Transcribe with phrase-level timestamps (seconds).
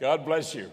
[0.00, 0.70] God bless you.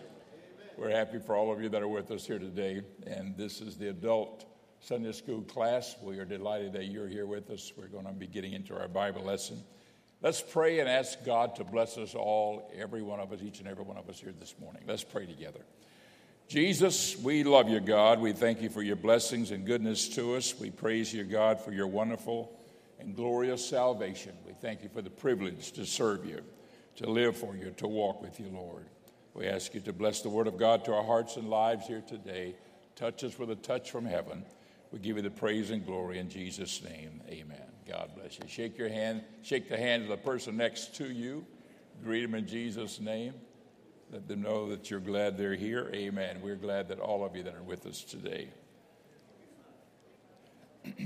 [0.78, 2.84] We're happy for all of you that are with us here today.
[3.08, 4.46] And this is the adult
[4.82, 5.96] Sunday school class.
[6.04, 7.74] We are delighted that you're here with us.
[7.76, 9.64] We're going to be getting into our Bible lesson.
[10.22, 13.68] Let's pray and ask God to bless us all, every one of us, each and
[13.68, 14.84] every one of us here this morning.
[14.88, 15.62] Let's pray together.
[16.48, 18.20] Jesus, we love you, God.
[18.20, 20.54] We thank you for your blessings and goodness to us.
[20.60, 22.56] We praise you, God, for your wonderful
[23.00, 24.34] and glorious salvation.
[24.46, 26.42] We thank you for the privilege to serve you,
[26.98, 28.86] to live for you, to walk with you, Lord.
[29.36, 32.02] We ask you to bless the word of God to our hearts and lives here
[32.08, 32.56] today.
[32.96, 34.46] Touch us with a touch from heaven.
[34.94, 37.22] We give you the praise and glory in Jesus' name.
[37.28, 37.68] Amen.
[37.86, 38.48] God bless you.
[38.48, 41.46] Shake your hand, shake the hand of the person next to you.
[42.02, 43.34] Greet them in Jesus' name.
[44.10, 45.92] Let them know that you're glad they're here.
[45.94, 46.40] Amen.
[46.42, 48.48] We're glad that all of you that are with us today.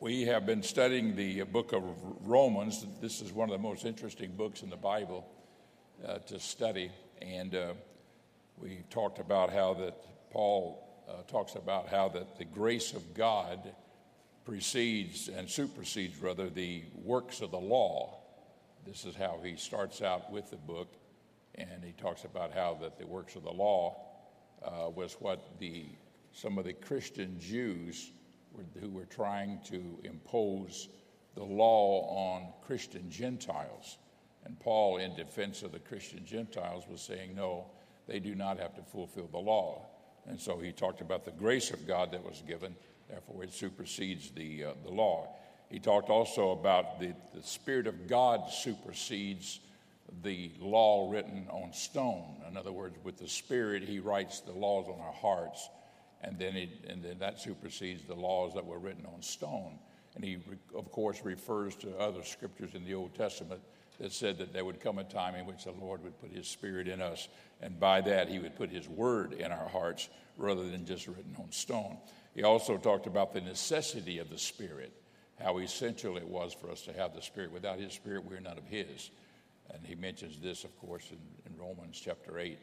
[0.00, 1.82] we have been studying the book of
[2.24, 2.86] Romans.
[3.00, 5.26] This is one of the most interesting books in the Bible
[6.06, 6.90] uh, to study.
[7.20, 7.72] And uh,
[8.56, 9.94] we talked about how that
[10.30, 13.74] Paul uh, talks about how that the grace of God
[14.44, 18.18] precedes and supersedes, rather, the works of the law.
[18.86, 20.94] This is how he starts out with the book.
[21.54, 23.96] And he talks about how that the works of the law
[24.64, 25.86] uh, was what the,
[26.32, 28.10] some of the Christian Jews
[28.52, 30.88] were, who were trying to impose
[31.34, 33.98] the law on Christian Gentiles.
[34.44, 37.66] And Paul, in defense of the Christian Gentiles, was saying, no,
[38.08, 39.86] they do not have to fulfill the law.
[40.26, 42.74] And so he talked about the grace of God that was given,
[43.08, 45.36] therefore it supersedes the, uh, the law.
[45.68, 49.60] He talked also about the, the Spirit of God supersedes
[50.22, 52.36] the law written on stone.
[52.48, 55.70] In other words, with the Spirit, he writes the laws on our hearts,
[56.22, 59.78] and then, he, and then that supersedes the laws that were written on stone.
[60.14, 60.38] And he,
[60.74, 63.62] of course, refers to other scriptures in the Old Testament
[64.02, 66.48] that said that there would come a time in which the Lord would put his
[66.48, 67.28] spirit in us,
[67.60, 71.36] and by that he would put his word in our hearts rather than just written
[71.38, 71.96] on stone.
[72.34, 74.92] He also talked about the necessity of the spirit,
[75.40, 77.52] how essential it was for us to have the spirit.
[77.52, 79.10] Without his spirit, we're none of his.
[79.72, 82.58] And he mentions this, of course, in, in Romans chapter 8.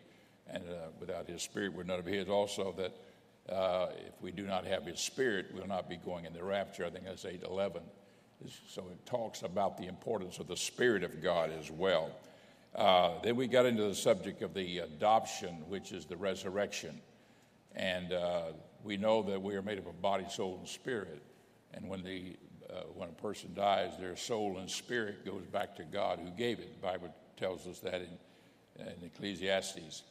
[0.52, 2.28] And uh, without his spirit, we're none of his.
[2.28, 6.34] Also, that uh, if we do not have his spirit, we'll not be going in
[6.34, 6.86] the rapture.
[6.86, 7.82] I think that's 8 11.
[8.70, 12.12] So it talks about the importance of the Spirit of God as well.
[12.74, 17.02] Uh, then we got into the subject of the adoption, which is the resurrection.
[17.76, 18.44] And uh,
[18.84, 21.22] we know that we are made up of body, soul, and spirit.
[21.74, 22.38] And when, the,
[22.70, 26.60] uh, when a person dies, their soul and spirit goes back to God who gave
[26.60, 26.80] it.
[26.80, 28.18] The Bible tells us that in,
[28.80, 30.04] in Ecclesiastes.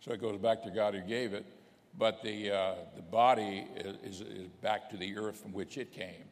[0.00, 1.46] So it goes back to God who gave it,
[1.96, 6.24] but the, uh, the body is, is back to the earth from which it came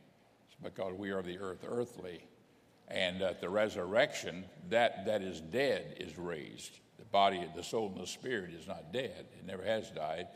[0.63, 2.25] because we are the earth earthly.
[2.89, 6.81] And at the resurrection, that that is dead is raised.
[6.99, 9.27] The body, the soul, and the spirit is not dead.
[9.39, 10.27] It never has died.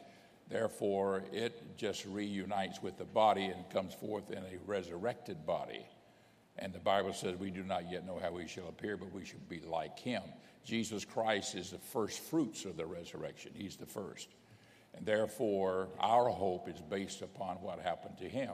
[0.49, 5.85] Therefore, it just reunites with the body and comes forth in a resurrected body.
[6.59, 9.25] And the Bible says we do not yet know how we shall appear, but we
[9.25, 10.23] shall be like him.
[10.65, 13.53] Jesus Christ is the first fruits of the resurrection.
[13.55, 14.29] He's the first.
[14.95, 18.53] And therefore, our hope is based upon what happened to him.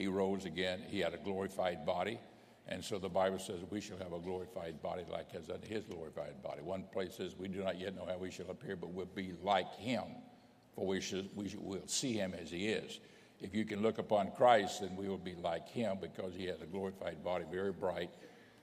[0.00, 0.82] He rose again.
[0.88, 2.18] He had a glorified body.
[2.66, 6.42] And so the Bible says we shall have a glorified body like as his glorified
[6.42, 6.62] body.
[6.62, 9.34] One place says we do not yet know how we shall appear, but we'll be
[9.42, 10.04] like him,
[10.74, 13.00] for we shall, we shall, we'll see him as he is.
[13.40, 16.62] If you can look upon Christ, then we will be like him because he has
[16.62, 18.10] a glorified body, very bright.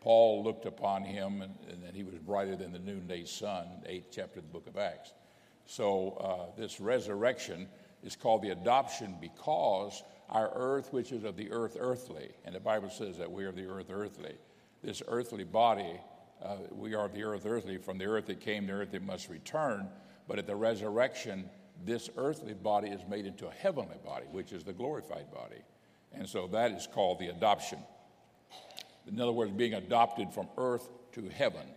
[0.02, 1.54] Paul looked upon him, and,
[1.86, 5.14] and he was brighter than the noonday sun, eighth chapter of the book of Acts.
[5.68, 7.68] So uh, this resurrection
[8.04, 12.30] is called the adoption because our earth, which is of the earth earthly.
[12.46, 14.36] And the Bible says that we are the earth earthly.
[14.84, 16.00] This earthly body,
[16.44, 17.78] uh, we are the earth earthly.
[17.78, 19.88] From the earth it came, the earth it must return.
[20.28, 21.50] But at the resurrection,
[21.86, 25.62] this earthly body is made into a heavenly body, which is the glorified body.
[26.14, 27.80] And so that is called the adoption.
[29.08, 31.68] In other words, being adopted from earth to heaven,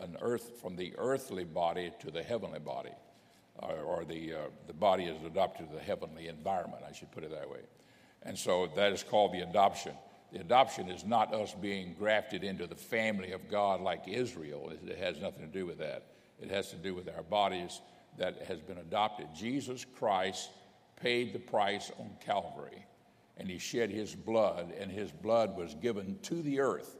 [0.00, 2.92] an earth from the earthly body to the heavenly body,
[3.56, 7.22] or, or the, uh, the body is adopted to the heavenly environment, I should put
[7.22, 7.60] it that way.
[8.22, 9.94] And so that is called the adoption.
[10.32, 14.70] The adoption is not us being grafted into the family of God like Israel.
[14.70, 16.06] It has nothing to do with that.
[16.40, 17.80] It has to do with our bodies
[18.18, 19.26] that has been adopted.
[19.34, 20.50] Jesus Christ
[20.96, 22.86] paid the price on Calvary,
[23.38, 26.96] and he shed his blood, and his blood was given to the earth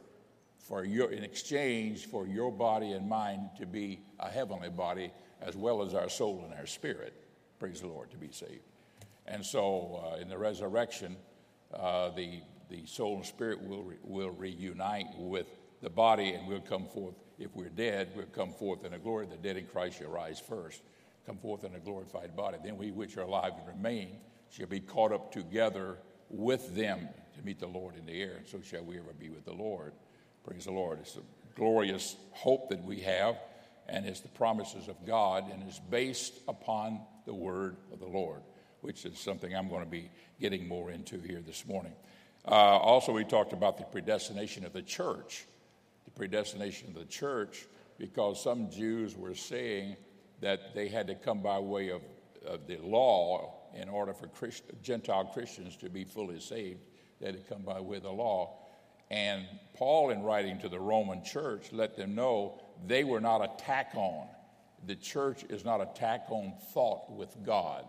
[0.59, 5.57] for your, in exchange for your body and mine to be a heavenly body as
[5.57, 7.15] well as our soul and our spirit.
[7.59, 8.70] Praise the Lord to be saved.
[9.31, 11.17] And so uh, in the resurrection,
[11.73, 15.47] uh, the, the soul and spirit will, re, will reunite with
[15.81, 17.15] the body, and we'll come forth.
[17.39, 19.27] If we're dead, we'll come forth in a glory.
[19.27, 20.83] The dead in Christ shall rise first,
[21.27, 22.59] come forth in a glorified body.
[22.63, 24.19] Then we which are alive and remain
[24.51, 25.99] shall be caught up together
[26.29, 29.31] with them to meet the Lord in the air, and so shall we ever be
[29.31, 29.93] with the Lord.
[30.45, 30.99] Praise the Lord.
[31.01, 31.21] It's a
[31.55, 33.37] glorious hope that we have,
[33.89, 38.43] and it's the promises of God, and it's based upon the word of the Lord,
[38.81, 40.11] which is something I'm going to be
[40.41, 41.93] getting more into here this morning.
[42.47, 45.45] Uh, also, we talked about the predestination of the church.
[46.05, 47.67] The predestination of the church,
[47.99, 49.97] because some Jews were saying
[50.41, 52.03] that they had to come by way of,
[52.47, 56.81] of the law in order for Christ, Gentile Christians to be fully saved.
[57.21, 58.57] They had to come by way of the law.
[59.11, 59.45] And
[59.75, 63.93] Paul, in writing to the Roman church, let them know they were not a tack
[63.95, 64.27] on.
[64.87, 67.85] The church is not a tack on thought with God.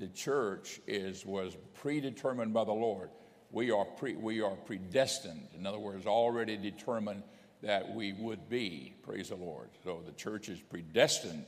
[0.00, 3.10] The church is, was predetermined by the Lord
[3.52, 5.48] we are, pre, we are predestined.
[5.58, 7.22] In other words, already determined
[7.62, 8.94] that we would be.
[9.02, 9.68] Praise the Lord.
[9.84, 11.46] So the church is predestined,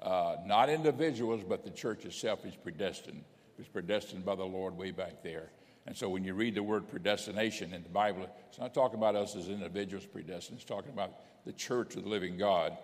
[0.00, 3.24] uh, not individuals, but the church itself is predestined.
[3.58, 5.50] It's predestined by the Lord way back there.
[5.86, 9.16] And so when you read the word predestination in the Bible, it's not talking about
[9.16, 11.12] us as individuals predestined, it's talking about
[11.44, 12.78] the church of the living God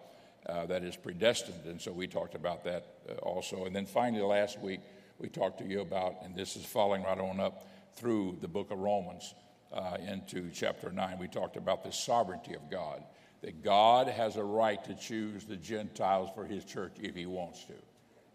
[0.46, 1.64] uh, that is predestined.
[1.66, 3.66] And so we talked about that uh, also.
[3.66, 4.80] And then finally, last week,
[5.18, 7.66] we talked to you about, and this is following right on up,
[7.96, 9.34] through the book of Romans
[9.72, 13.02] uh, into chapter 9, we talked about the sovereignty of God,
[13.42, 17.64] that God has a right to choose the Gentiles for his church if he wants
[17.64, 17.74] to.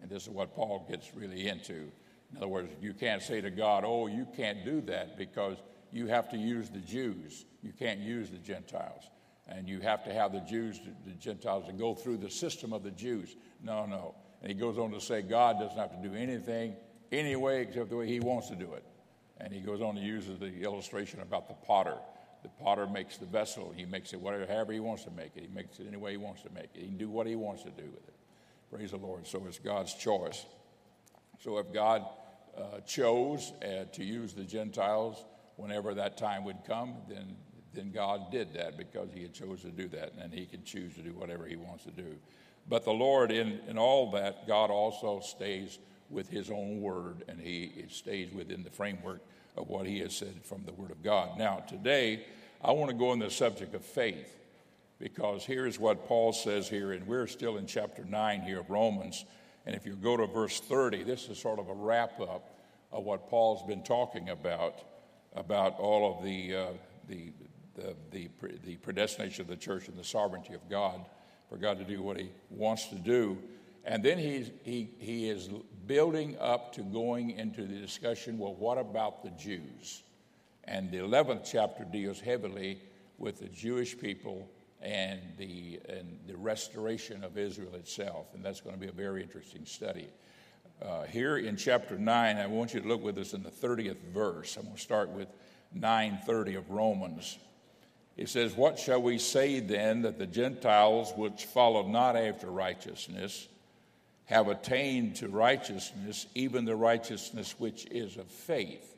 [0.02, 1.92] And this is what Paul gets really into.
[2.32, 5.58] In other words, you can't say to God, oh, you can't do that because
[5.92, 7.46] you have to use the Jews.
[7.62, 9.04] You can't use the Gentiles.
[9.48, 12.84] And you have to have the Jews, the Gentiles, to go through the system of
[12.84, 13.36] the Jews.
[13.62, 14.16] No, no.
[14.44, 16.76] And he goes on to say God doesn't have to do anything
[17.12, 18.84] anyway except the way he wants to do it.
[19.40, 21.96] And he goes on to use the illustration about the potter.
[22.44, 23.74] The potter makes the vessel.
[23.76, 25.44] He makes it whatever, however he wants to make it.
[25.44, 26.82] He makes it any way he wants to make it.
[26.82, 28.16] He can do what he wants to do with it.
[28.70, 29.26] Praise the Lord.
[29.26, 30.46] So it's God's choice.
[31.40, 32.06] So if God
[32.58, 35.24] uh, chose uh, to use the Gentiles
[35.56, 37.38] whenever that time would come, then,
[37.74, 40.14] then God did that because he had chosen to do that.
[40.20, 42.16] And he can choose to do whatever he wants to do.
[42.68, 45.80] But the Lord, in, in all that, God also stays
[46.10, 49.22] with his own word, and he stays within the framework
[49.58, 51.38] of what he has said from the word of God.
[51.38, 52.26] Now, today,
[52.64, 54.34] I want to go on the subject of faith
[55.00, 59.26] because here's what Paul says here, and we're still in chapter 9 here of Romans.
[59.66, 62.58] And if you go to verse 30, this is sort of a wrap up
[62.92, 64.76] of what Paul's been talking about,
[65.36, 66.66] about all of the, uh,
[67.10, 67.34] the,
[67.76, 68.30] the, the,
[68.64, 71.04] the predestination of the church and the sovereignty of God,
[71.54, 73.38] for God to do what he wants to do.
[73.86, 75.50] And then he's, he, he is
[75.86, 80.02] building up to going into the discussion well, what about the Jews?
[80.64, 82.82] And the 11th chapter deals heavily
[83.20, 84.50] with the Jewish people
[84.82, 88.34] and the, and the restoration of Israel itself.
[88.34, 90.08] And that's going to be a very interesting study.
[90.82, 94.02] Uh, here in chapter 9, I want you to look with us in the 30th
[94.12, 94.58] verse.
[94.58, 95.28] I'm going to start with
[95.72, 97.38] 930 of Romans.
[98.16, 103.48] It says, What shall we say then that the Gentiles which followed not after righteousness,
[104.26, 108.96] have attained to righteousness, even the righteousness which is of faith.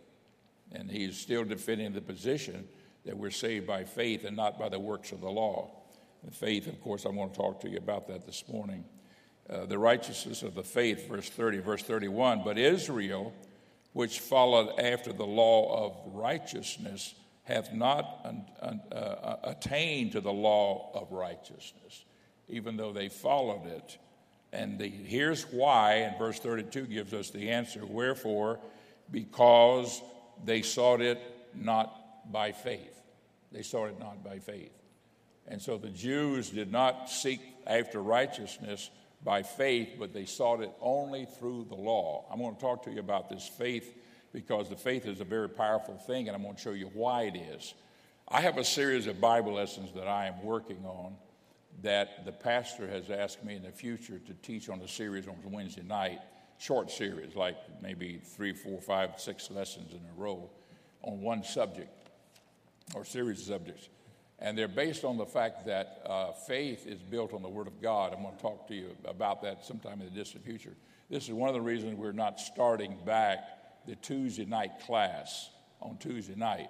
[0.71, 2.67] And he's still defending the position
[3.06, 5.71] that we're saved by faith and not by the works of the law.
[6.23, 8.83] The faith, of course, I'm going to talk to you about that this morning.
[9.50, 12.41] Uh, the righteousness of the faith, verse 30, verse 31.
[12.43, 13.31] But Israel,
[13.93, 17.13] which followed after the law of righteousness,
[17.45, 18.25] hath not
[18.61, 22.05] uh, attained to the law of righteousness,
[22.49, 23.97] even though they followed it.
[24.51, 27.85] And the, here's why, and verse 32 gives us the answer.
[27.85, 28.59] Wherefore,
[29.11, 30.01] because
[30.43, 31.19] they sought it
[31.53, 33.01] not by faith.
[33.51, 34.73] They sought it not by faith.
[35.47, 38.89] And so the Jews did not seek after righteousness
[39.23, 42.25] by faith, but they sought it only through the law.
[42.31, 43.93] I'm going to talk to you about this faith
[44.36, 47.24] because the faith is a very powerful thing, and I'm going to show you why
[47.24, 47.74] it is.
[48.27, 51.15] I have a series of Bible lessons that I am working on
[51.84, 55.36] that the pastor has asked me in the future to teach on a series on
[55.46, 56.20] Wednesday night,
[56.58, 60.50] short series, like maybe three, four, five, six lessons in a row
[61.01, 62.10] on one subject
[62.94, 63.88] or series of subjects.
[64.39, 67.82] And they're based on the fact that uh, faith is built on the Word of
[67.82, 68.13] God.
[68.13, 70.75] I'm going to talk to you about that sometime in the distant future.
[71.10, 73.54] This is one of the reasons we're not starting back
[73.88, 75.50] the Tuesday night class
[75.82, 76.70] on Tuesday night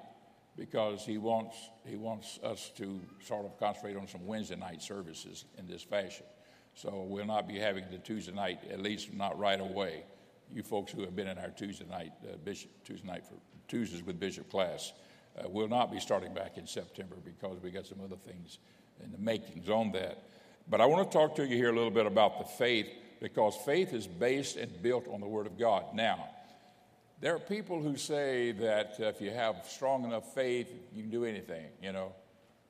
[0.58, 1.56] because he wants,
[1.86, 6.26] he wants us to sort of concentrate on some Wednesday night services in this fashion.
[6.74, 10.04] So we'll not be having the Tuesday night, at least not right away.
[10.54, 13.36] You folks who have been in our Tuesday night, uh, Bishop, Tuesday night for
[13.68, 14.94] Tuesdays with Bishop class,
[15.38, 18.60] Uh, we'll not be starting back in September because we got some other things
[19.04, 20.24] in the makings on that.
[20.70, 22.88] But I want to talk to you here a little bit about the faith
[23.20, 25.94] because faith is based and built on the Word of God.
[25.94, 26.30] Now,
[27.20, 31.26] there are people who say that if you have strong enough faith, you can do
[31.26, 32.14] anything, you know.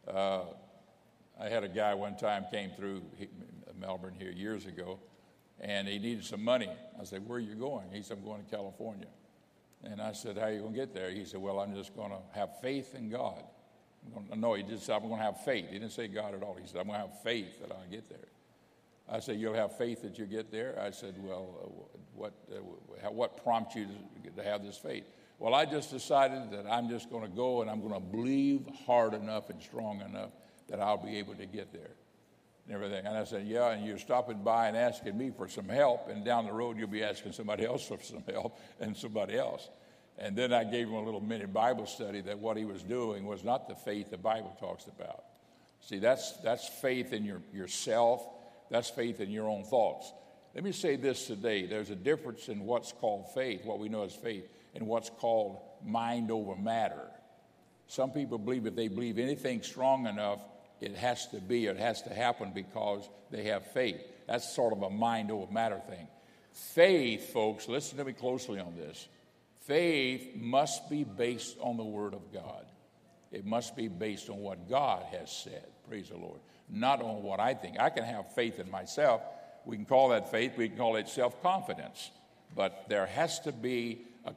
[0.08, 0.42] Uh,
[1.40, 3.02] I had a guy one time came through
[3.80, 5.00] Melbourne here years ago,
[5.60, 6.70] and he needed some money.
[7.00, 9.08] I said, "Where are you going?" He said, "I'm going to California."
[9.84, 11.96] And I said, "How are you going to get there?" He said, "Well, I'm just
[11.96, 13.44] going to have faith in God."
[14.14, 16.44] Gonna, no, he just said, "I'm going to have faith." He didn't say God at
[16.44, 16.56] all.
[16.56, 18.20] He said, "I'm going to have faith that I'll get there."
[19.09, 23.12] I said, "You'll have faith that you get there." I said, "Well, uh, what uh,
[23.12, 23.88] what prompts you
[24.35, 25.05] to, have this faith?"
[25.38, 28.67] Well, I just decided that I'm just going to go and I'm going to believe
[28.85, 30.29] hard enough and strong enough
[30.69, 31.91] that I'll be able to get there
[32.65, 33.05] and everything.
[33.05, 36.24] And I said, Yeah, and you're stopping by and asking me for some help, and
[36.24, 39.69] down the road you'll be asking somebody else for some help and somebody else.
[40.17, 43.25] And then I gave him a little mini Bible study that what he was doing
[43.25, 45.25] was not the faith the Bible talks about.
[45.81, 48.25] See, that's, that's faith in your, yourself,
[48.69, 50.12] that's faith in your own thoughts.
[50.53, 54.03] Let me say this today there's a difference in what's called faith, what we know
[54.03, 57.10] as faith, and what's called mind over matter.
[57.88, 60.39] Some people believe if they believe anything strong enough,
[60.81, 64.01] it has to be, it has to happen because they have faith.
[64.27, 66.07] That's sort of a mind over matter thing.
[66.51, 69.07] Faith, folks, listen to me closely on this.
[69.65, 72.65] Faith must be based on the Word of God.
[73.31, 75.65] It must be based on what God has said.
[75.88, 76.39] Praise the Lord.
[76.69, 77.79] Not on what I think.
[77.79, 79.22] I can have faith in myself.
[79.65, 82.12] We can call that faith, we can call it self confidence.
[82.55, 84.34] But there has to be a,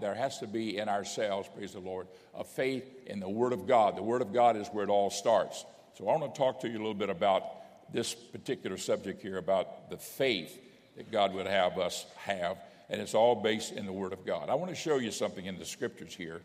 [0.00, 3.66] there has to be in ourselves, praise the Lord, a faith in the Word of
[3.66, 3.96] God.
[3.96, 5.64] The Word of God is where it all starts.
[5.96, 7.44] So I want to talk to you a little bit about
[7.92, 10.58] this particular subject here about the faith
[10.96, 12.58] that God would have us have,
[12.88, 14.48] and it's all based in the Word of God.
[14.48, 16.42] I want to show you something in the scriptures here.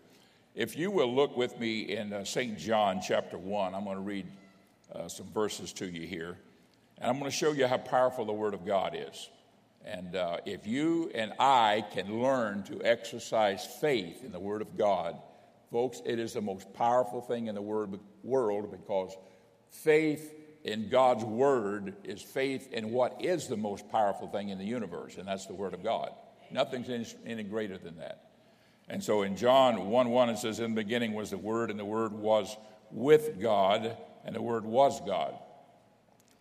[0.56, 2.58] If you will look with me in uh, St.
[2.58, 4.25] John chapter 1, I'm going to read
[4.94, 6.38] uh, some verses to you here,
[6.98, 9.30] and I'm going to show you how powerful the Word of God is.
[9.84, 14.77] And uh, if you and I can learn to exercise faith in the Word of
[14.77, 15.18] God,
[15.72, 19.15] folks, it is the most powerful thing in the word, world because
[19.84, 24.65] Faith in God's Word is faith in what is the most powerful thing in the
[24.65, 26.12] universe, and that's the Word of God.
[26.50, 28.30] Nothing's any, any greater than that.
[28.88, 31.80] And so in John 1 1, it says, In the beginning was the Word, and
[31.80, 32.56] the Word was
[32.89, 35.36] with God, and the Word was God.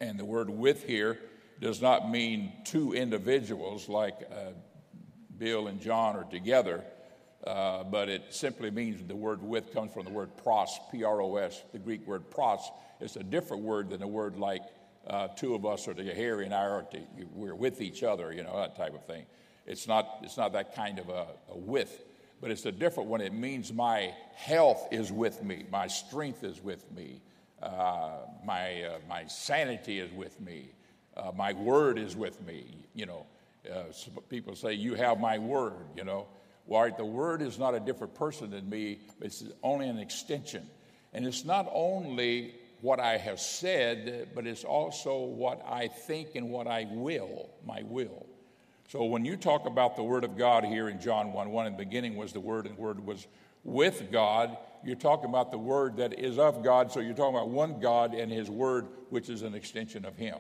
[0.01, 1.19] And the word with here
[1.61, 4.51] does not mean two individuals like uh,
[5.39, 6.83] Bill and John are together,
[7.47, 11.23] uh, but it simply means the word with comes from the word pros, P R
[11.23, 12.61] O S, the Greek word pros,
[13.01, 14.63] it's a different word than a word like
[15.07, 16.99] uh, two of us are together, Harry and I are to,
[17.33, 19.25] we're with each other, you know, that type of thing.
[19.65, 22.05] It's not, it's not that kind of a, a with,
[22.41, 23.21] but it's a different one.
[23.21, 27.23] It means my health is with me, my strength is with me,
[28.45, 30.71] my, uh, my sanity is with me,
[31.17, 32.77] uh, my word is with me.
[32.95, 33.27] You know,
[33.73, 33.85] uh,
[34.29, 36.27] people say, You have my word, you know.
[36.67, 40.69] Well, the word is not a different person than me, it's only an extension.
[41.13, 46.51] And it's not only what I have said, but it's also what I think and
[46.51, 48.27] what I will, my will.
[48.89, 51.73] So when you talk about the Word of God here in John 1 1, in
[51.73, 53.27] the beginning was the Word, and the Word was
[53.63, 56.93] with God, you're talking about the Word that is of God.
[56.93, 60.39] So you're talking about one God and His Word, which is an extension of Him.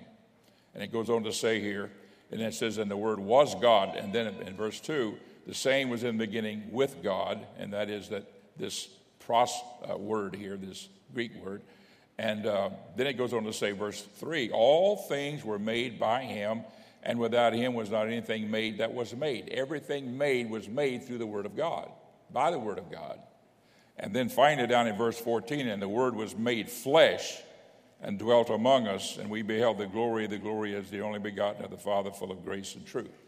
[0.74, 1.90] And it goes on to say here,
[2.30, 3.96] and it says, and the Word was God.
[3.96, 7.90] And then in verse 2, the same was in the beginning with God, and that
[7.90, 8.88] is that this
[9.20, 9.52] pros
[9.90, 11.62] uh, word here, this Greek word,
[12.18, 16.22] and uh, then it goes on to say, verse 3 All things were made by
[16.22, 16.62] him,
[17.02, 19.48] and without him was not anything made that was made.
[19.48, 21.90] Everything made was made through the Word of God,
[22.32, 23.18] by the Word of God.
[23.98, 27.40] And then finally, down in verse 14, and the Word was made flesh
[28.00, 31.64] and dwelt among us, and we beheld the glory, the glory as the only begotten
[31.64, 33.22] of the Father, full of grace and truth.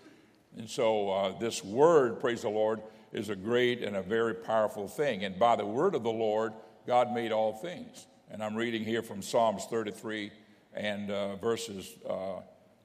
[0.56, 2.82] And so, uh, this Word, praise the Lord,
[3.12, 5.24] is a great and a very powerful thing.
[5.24, 6.52] And by the Word of the Lord,
[6.86, 8.06] God made all things.
[8.30, 10.32] And I'm reading here from Psalms 33
[10.74, 12.36] and uh, verses uh,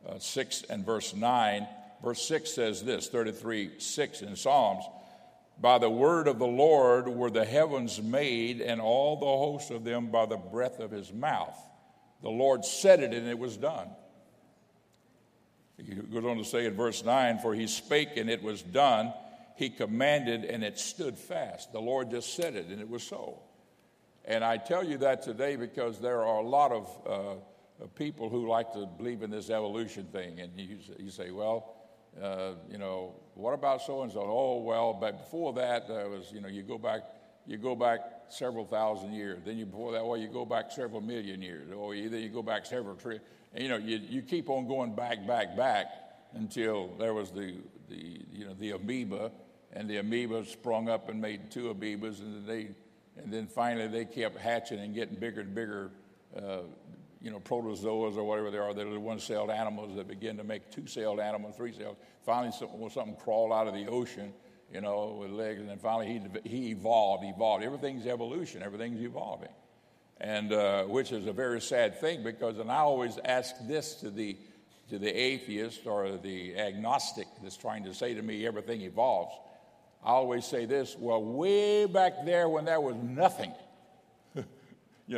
[0.07, 1.67] uh, 6 and verse 9.
[2.03, 4.85] Verse 6 says this 33 6 in Psalms
[5.59, 9.83] By the word of the Lord were the heavens made, and all the hosts of
[9.83, 11.57] them by the breath of his mouth.
[12.23, 13.87] The Lord said it, and it was done.
[15.77, 19.13] He goes on to say in verse 9, For he spake, and it was done.
[19.55, 21.71] He commanded, and it stood fast.
[21.71, 23.39] The Lord just said it, and it was so.
[24.25, 28.47] And I tell you that today because there are a lot of uh, people who
[28.47, 30.39] like to believe in this evolution thing.
[30.39, 31.75] And you, you say, well,
[32.21, 34.21] uh, you know, what about so and so?
[34.21, 37.01] Oh, well, but before that, there was, you know, you go back,
[37.45, 39.39] you go back several thousand years.
[39.45, 41.71] Then you before that, well, you go back several million years.
[41.71, 43.23] Or either you go back several trillion.
[43.55, 45.87] You know, you, you keep on going back, back, back
[46.33, 47.55] until there was the,
[47.89, 49.31] the you know the amoeba,
[49.73, 53.87] and the amoeba sprung up and made two amoebas, and then they and then finally
[53.87, 55.91] they kept hatching and getting bigger and bigger.
[56.35, 56.61] Uh,
[57.21, 60.71] you know, protozoas or whatever they are, they're the one-celled animals that begin to make
[60.71, 61.97] two-celled animals, three-celled.
[62.25, 64.33] Finally, something, something crawl out of the ocean
[64.73, 67.63] you know, with legs, and then finally he, he evolved, evolved.
[67.63, 69.49] Everything's evolution, everything's evolving.
[70.19, 74.09] And uh, which is a very sad thing because, and I always ask this to
[74.09, 74.37] the,
[74.89, 79.33] to the atheist or the agnostic that's trying to say to me everything evolves.
[80.03, 83.53] I always say this well, way back there when there was nothing,
[84.35, 84.45] you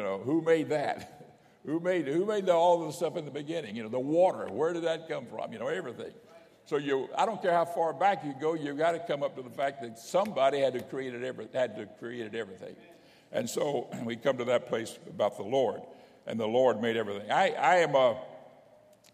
[0.02, 1.13] know, who made that?
[1.66, 3.76] Who made, who made the, all the stuff in the beginning?
[3.76, 5.54] You know, the water, where did that come from?
[5.54, 6.12] You know, everything.
[6.66, 9.36] So you, I don't care how far back you go, you've got to come up
[9.36, 12.76] to the fact that somebody had to create every, had to create everything.
[13.32, 15.82] And so we come to that place about the Lord,
[16.26, 17.30] and the Lord made everything.
[17.32, 18.18] I, I am a,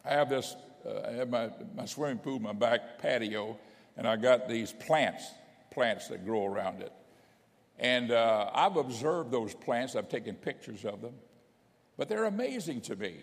[0.06, 3.58] I have this, uh, I have my, my swimming pool, my back patio,
[3.98, 5.26] and I got these plants,
[5.72, 6.94] plants that grow around it.
[7.80, 9.96] And uh, I've observed those plants.
[9.96, 11.14] I've taken pictures of them,
[12.00, 13.18] but they're amazing to me.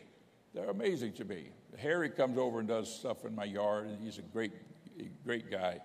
[0.52, 1.48] They're amazing to me.
[1.78, 4.52] Harry comes over and does stuff in my yard, and he's a great,
[5.24, 5.80] great guy,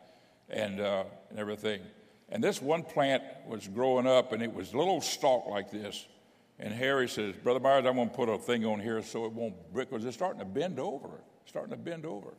[0.50, 1.80] and uh, and everything.
[2.28, 6.06] And this one plant was growing up, and it was a little stalk like this.
[6.60, 9.32] And Harry says, "Brother Myers, I'm going to put a thing on here so it
[9.32, 12.34] won't break because it's starting to bend over, starting to bend over."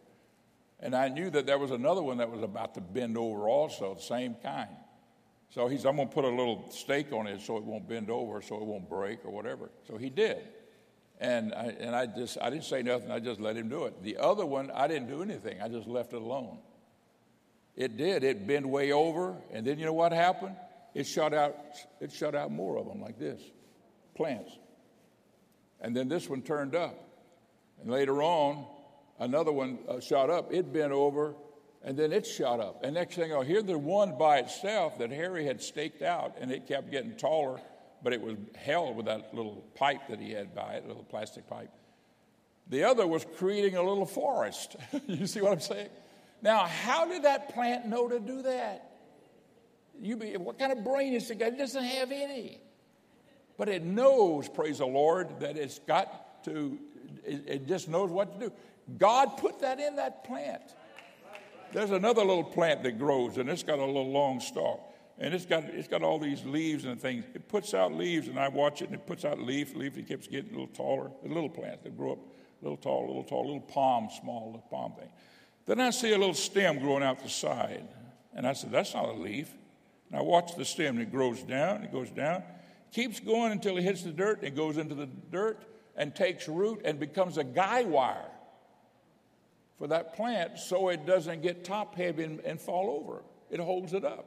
[0.81, 3.95] And I knew that there was another one that was about to bend over also,
[3.95, 4.69] the same kind.
[5.55, 8.09] So he's, I'm going to put a little stake on it so it won't bend
[8.11, 9.71] over, so it won't break or whatever.
[9.87, 10.39] So he did.
[11.21, 13.11] And I, and I just, I didn't say nothing.
[13.11, 14.03] I just let him do it.
[14.03, 15.61] The other one, I didn't do anything.
[15.61, 16.59] I just left it alone.
[17.77, 18.25] It did.
[18.25, 19.37] It bent way over.
[19.53, 20.57] And then you know what happened?
[20.95, 21.55] It shot out,
[22.01, 23.41] it shot out more of them like this,
[24.15, 24.53] plants.
[25.81, 26.99] And then this one turned up.
[27.83, 28.65] And later on,
[29.19, 30.53] another one uh, shot up.
[30.53, 31.35] It bent over,
[31.85, 32.85] and then it shot up.
[32.85, 36.51] And next thing I here's the one by itself that Harry had staked out, and
[36.51, 37.61] it kept getting taller
[38.03, 41.05] but it was held with that little pipe that he had by it, a little
[41.05, 41.71] plastic pipe.
[42.69, 44.77] The other was creating a little forest.
[45.07, 45.89] you see what I'm saying?
[46.41, 48.91] Now, how did that plant know to do that?
[50.01, 51.53] You be, what kind of brain is it got?
[51.53, 52.61] It doesn't have any.
[53.57, 56.79] But it knows, praise the Lord, that it's got to,
[57.25, 58.53] it, it just knows what to do.
[58.99, 60.63] God put that in that plant.
[61.73, 65.47] There's another little plant that grows, and it's got a little long stalk and it's
[65.47, 67.25] got it's got all these leaves and things.
[67.35, 69.97] It puts out leaves, and I watch it, and it puts out leaf, leaf.
[69.97, 71.11] It keeps getting a little taller.
[71.25, 74.09] A little plant that grow up, a little tall, a little tall, a little palm,
[74.21, 75.09] small little palm thing.
[75.65, 77.87] Then I see a little stem growing out the side,
[78.35, 79.55] and I said, "That's not a leaf."
[80.11, 82.43] And I watch the stem, and it grows down, it goes down,
[82.91, 85.65] keeps going until it hits the dirt, and it goes into the dirt
[85.97, 88.32] and takes root and becomes a guy wire
[89.79, 93.23] for that plant, so it doesn't get top heavy and, and fall over.
[93.51, 94.27] It holds it up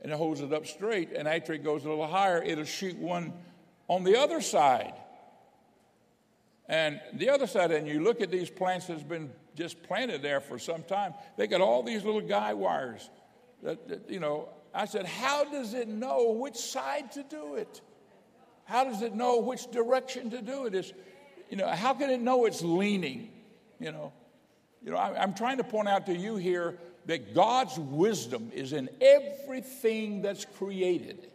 [0.00, 1.12] and it holds it up straight.
[1.12, 3.32] And after it goes a little higher, it'll shoot one
[3.88, 4.94] on the other side.
[6.68, 10.40] And the other side, and you look at these plants that's been just planted there
[10.40, 13.08] for some time, they got all these little guy wires.
[13.62, 17.80] That, that, you know, I said, how does it know which side to do it?
[18.64, 20.74] How does it know which direction to do it?
[20.74, 20.92] Is,
[21.48, 23.30] you know, how can it know it's leaning?
[23.80, 24.12] You know,
[24.84, 28.72] you know, I, I'm trying to point out to you here that God's wisdom is
[28.72, 31.30] in everything that's created.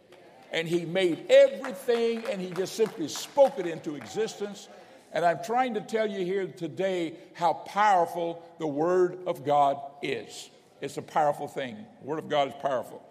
[0.52, 4.68] And He made everything and He just simply spoke it into existence.
[5.12, 10.50] And I'm trying to tell you here today how powerful the Word of God is.
[10.80, 11.76] It's a powerful thing.
[12.00, 13.02] The Word of God is powerful.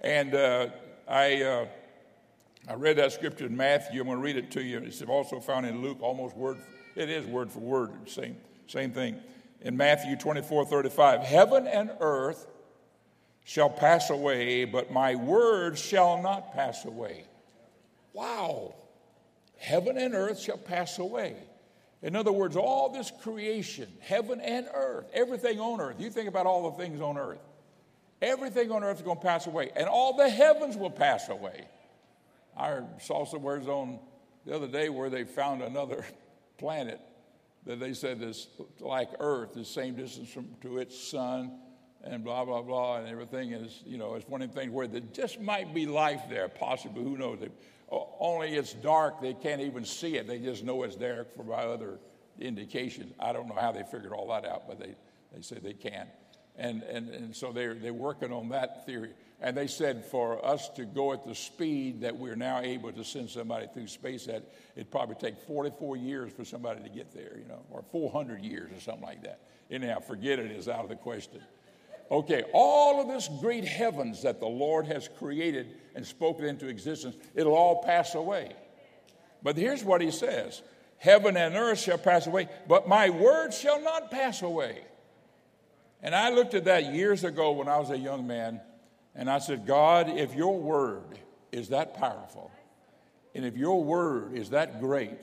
[0.00, 0.68] And uh,
[1.08, 1.66] I, uh,
[2.68, 4.00] I read that scripture in Matthew.
[4.00, 4.78] I'm going to read it to you.
[4.78, 6.58] It's also found in Luke, almost word.
[6.94, 8.36] It is word for word, same
[8.68, 9.20] same thing
[9.60, 11.20] in Matthew 24 35.
[11.20, 12.46] Heaven and earth
[13.44, 17.24] shall pass away, but my words shall not pass away.
[18.12, 18.74] Wow.
[19.56, 21.36] Heaven and earth shall pass away.
[22.02, 26.46] In other words, all this creation, heaven and earth, everything on earth, you think about
[26.46, 27.40] all the things on earth,
[28.20, 31.66] everything on earth is going to pass away, and all the heavens will pass away.
[32.56, 33.98] I saw somewhere on
[34.44, 36.04] the other day where they found another
[36.58, 37.00] planet
[37.66, 38.48] that they said is
[38.80, 41.58] like Earth, the same distance from, to its sun,
[42.04, 43.52] and blah, blah, blah, and everything.
[43.52, 46.48] is, you know, it's one of the things where there just might be life there,
[46.48, 47.40] possibly, who knows?
[47.40, 47.50] They,
[47.90, 50.26] only it's dark, they can't even see it.
[50.26, 51.98] They just know it's there for by other
[52.40, 53.12] indications.
[53.18, 54.94] I don't know how they figured all that out, but they,
[55.32, 56.06] they say they can.
[56.56, 59.10] And, and, and so they're, they're working on that theory.
[59.40, 63.04] And they said for us to go at the speed that we're now able to
[63.04, 64.42] send somebody through space at,
[64.74, 68.72] it'd probably take 44 years for somebody to get there, you know, or 400 years
[68.72, 69.40] or something like that.
[69.70, 71.42] Anyhow, forget it is out of the question.
[72.10, 77.16] Okay, all of this great heavens that the Lord has created and spoken into existence,
[77.34, 78.52] it'll all pass away.
[79.42, 80.62] But here's what he says
[80.98, 84.82] Heaven and earth shall pass away, but my word shall not pass away.
[86.02, 88.60] And I looked at that years ago when I was a young man,
[89.16, 91.18] and I said, God, if your word
[91.50, 92.50] is that powerful,
[93.34, 95.18] and if your word is that great,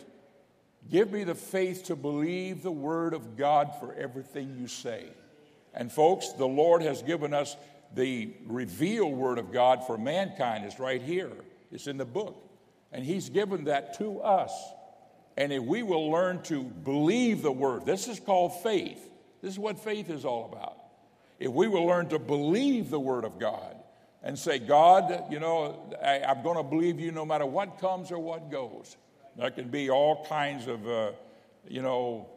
[0.89, 5.05] give me the faith to believe the word of God for everything you say.
[5.75, 7.55] And folks, the Lord has given us
[7.93, 10.65] the revealed word of God for mankind.
[10.65, 11.31] It's right here,
[11.71, 12.35] it's in the book.
[12.91, 14.51] And He's given that to us.
[15.37, 19.09] And if we will learn to believe the word, this is called faith.
[19.41, 20.77] This is what faith is all about.
[21.39, 23.82] If we will learn to believe the word of God
[24.23, 28.11] and say, God, you know, I, am going to believe you no matter what comes
[28.11, 28.95] or what goes.
[29.37, 31.11] There can be all kinds of, uh,
[31.67, 32.29] you know,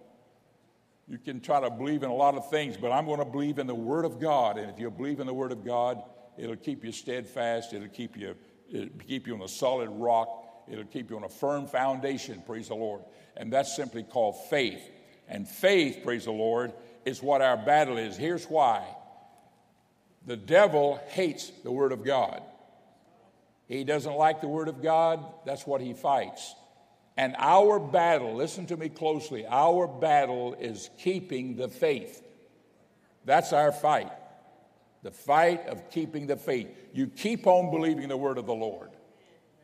[1.09, 3.61] you can try to believe in a lot of things, but I'm going to believe
[3.61, 4.59] in the Word of God.
[4.59, 6.03] And if you believe in the Word of God,
[6.37, 7.73] it'll keep you steadfast.
[7.73, 8.35] It'll keep you,
[8.73, 10.43] it'll keep you on a solid rock.
[10.69, 13.03] It'll keep you on a firm foundation, praise the Lord.
[13.37, 14.91] And that's simply called faith.
[15.29, 16.73] And faith, praise the Lord,
[17.05, 18.17] is what our battle is.
[18.17, 18.85] Here's why
[20.27, 22.43] the devil hates the Word of God.
[23.69, 26.55] He doesn't like the Word of God, that's what he fights.
[27.17, 32.23] And our battle, listen to me closely, our battle is keeping the faith.
[33.25, 34.13] That's our fight.
[35.03, 36.69] The fight of keeping the faith.
[36.93, 38.91] You keep on believing the word of the Lord.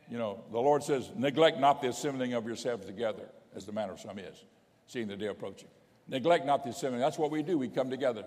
[0.09, 3.93] You know, the Lord says, neglect not the assembling of yourselves together, as the manner
[3.93, 4.43] of some is,
[4.87, 5.69] seeing the day approaching.
[6.07, 7.01] Neglect not the assembling.
[7.01, 7.57] That's what we do.
[7.57, 8.25] We come together.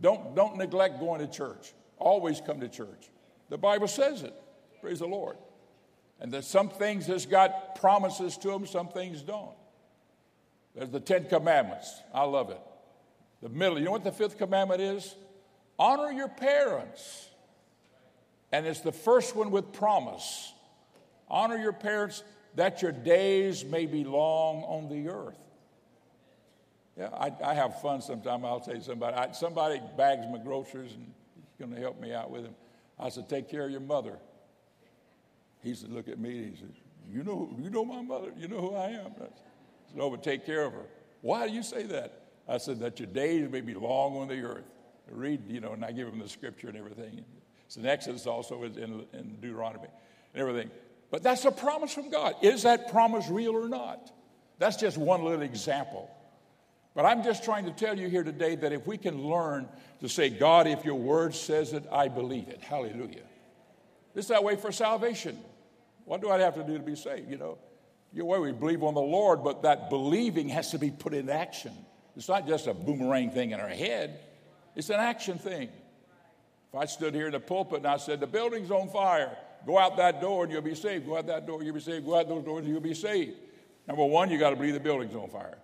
[0.00, 1.72] Don't, don't neglect going to church.
[1.98, 3.10] Always come to church.
[3.48, 4.34] The Bible says it.
[4.80, 5.36] Praise the Lord.
[6.20, 9.54] And that some things has got promises to them, some things don't.
[10.74, 12.00] There's the Ten Commandments.
[12.14, 12.60] I love it.
[13.42, 15.14] The middle, you know what the fifth commandment is?
[15.78, 17.28] Honor your parents.
[18.52, 20.52] And it's the first one with promise.
[21.28, 22.22] Honor your parents
[22.56, 25.38] that your days may be long on the earth.
[26.98, 28.44] Yeah, I, I have fun sometimes.
[28.44, 32.30] I'll say somebody, I, somebody bags my groceries and he's going to help me out
[32.30, 32.54] with them.
[32.98, 34.18] I said, take care of your mother.
[35.62, 36.50] He said, look at me.
[36.50, 36.72] He said,
[37.08, 38.32] you know, you know my mother.
[38.36, 39.12] You know who I am.
[39.16, 39.26] I
[39.90, 40.86] said, oh, but take care of her.
[41.20, 42.22] Why do you say that?
[42.48, 44.64] I said, that your days may be long on the earth.
[45.08, 47.24] Read, you know, and I give him the scripture and everything.
[47.64, 49.88] It's in Exodus also in, in Deuteronomy
[50.34, 50.70] and everything.
[51.10, 52.34] But that's a promise from God.
[52.42, 54.10] Is that promise real or not?
[54.58, 56.10] That's just one little example.
[56.98, 59.68] But I'm just trying to tell you here today that if we can learn
[60.00, 62.60] to say, God, if your word says it, I believe it.
[62.60, 63.22] Hallelujah.
[64.16, 65.38] It's that way for salvation.
[66.06, 67.30] What do I have to do to be saved?
[67.30, 67.58] You know,
[68.12, 71.30] your way we believe on the Lord, but that believing has to be put in
[71.30, 71.70] action.
[72.16, 74.18] It's not just a boomerang thing in our head,
[74.74, 75.68] it's an action thing.
[75.68, 79.78] If I stood here in the pulpit and I said, The building's on fire, go
[79.78, 81.06] out that door and you'll be saved.
[81.06, 82.06] Go out that door, you'll be saved.
[82.06, 83.36] Go out those doors and you'll be saved.
[83.86, 85.58] Number one, you got to believe the building's on fire.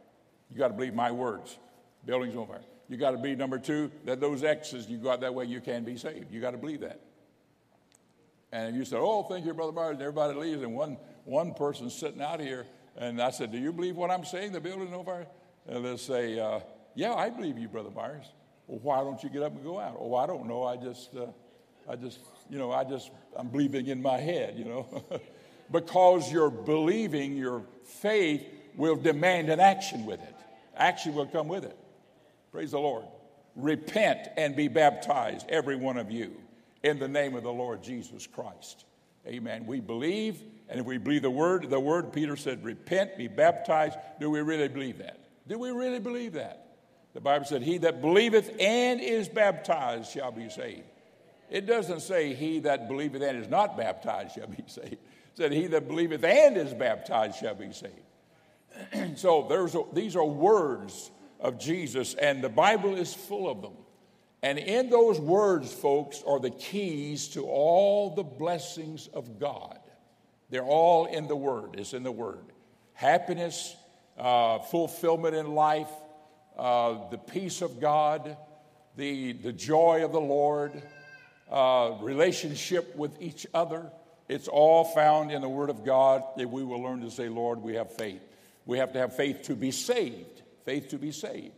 [0.55, 1.59] You got to believe my words.
[2.07, 2.61] Building's on fire.
[2.89, 5.61] You got to believe, number two, that those X's, you go out that way, you
[5.61, 6.33] can be saved.
[6.33, 7.01] You got to believe that.
[8.53, 9.95] And you said, Oh, thank you, Brother Myers.
[9.95, 10.63] And everybody leaves.
[10.63, 12.67] And one, one person's sitting out here.
[12.97, 14.53] And I said, Do you believe what I'm saying?
[14.53, 15.27] The building's on fire?
[15.67, 16.61] And they'll say, uh,
[16.95, 18.27] Yeah, I believe you, Brother Myers.
[18.69, 19.97] Well, why don't you get up and go out?
[19.99, 20.63] Oh, I don't know.
[20.63, 21.27] I just, uh,
[21.91, 25.05] I just, you know, I just, I'm believing in my head, you know.
[25.73, 30.35] because you're believing, your faith will demand an action with it.
[30.77, 31.77] Action will come with it.
[32.53, 33.05] Praise the Lord.
[33.57, 36.35] Repent and be baptized, every one of you
[36.83, 38.85] in the name of the Lord Jesus Christ.
[39.27, 39.67] Amen.
[39.67, 43.97] We believe, and if we believe the word, the word, Peter said, repent, be baptized.
[44.21, 45.19] Do we really believe that?
[45.49, 46.65] Do we really believe that?
[47.15, 50.83] The Bible said, He that believeth and is baptized shall be saved.
[51.49, 54.93] It doesn't say, He that believeth and is not baptized shall be saved.
[54.93, 55.01] It
[55.35, 57.95] said, He that believeth and is baptized shall be saved.
[59.17, 61.11] so there's a, these are words
[61.41, 63.75] of Jesus, and the Bible is full of them.
[64.43, 69.79] And in those words, folks, are the keys to all the blessings of God.
[70.51, 71.77] They're all in the Word.
[71.79, 72.45] It's in the Word.
[72.93, 73.75] Happiness,
[74.19, 75.89] uh, fulfillment in life,
[76.59, 78.37] uh, the peace of God,
[78.97, 80.83] the, the joy of the Lord,
[81.51, 83.91] uh, relationship with each other.
[84.29, 87.63] It's all found in the Word of God that we will learn to say, Lord,
[87.63, 88.23] we have faith.
[88.67, 90.43] We have to have faith to be saved.
[90.65, 91.53] Faith to be saved.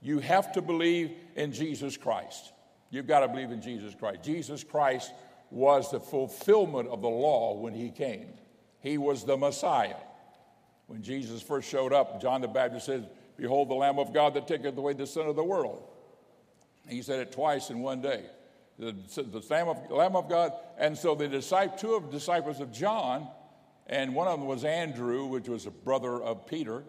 [0.00, 2.52] You have to believe in Jesus Christ.
[2.90, 4.22] You've got to believe in Jesus Christ.
[4.22, 5.12] Jesus Christ
[5.50, 8.28] was the fulfillment of the law when he came.
[8.80, 9.96] He was the Messiah.
[10.86, 14.46] When Jesus first showed up, John the Baptist said, Behold the Lamb of God that
[14.46, 15.84] taketh away the sin of the world.
[16.88, 18.24] He said it twice in one day.
[18.78, 20.52] The, the Lamb, of, Lamb of God.
[20.78, 21.28] And so the
[21.78, 23.28] two of the disciples of John,
[23.92, 26.82] and one of them was Andrew, which was a brother of Peter.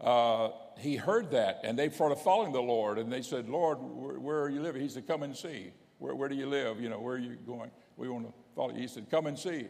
[0.00, 2.98] Uh, he heard that, and they started following the Lord.
[2.98, 4.80] And they said, Lord, where, where are you living?
[4.80, 5.72] He said, Come and see.
[5.98, 6.80] Where, where do you live?
[6.80, 7.72] You know, where are you going?
[7.96, 8.80] We want to follow you.
[8.80, 9.66] He said, Come and see.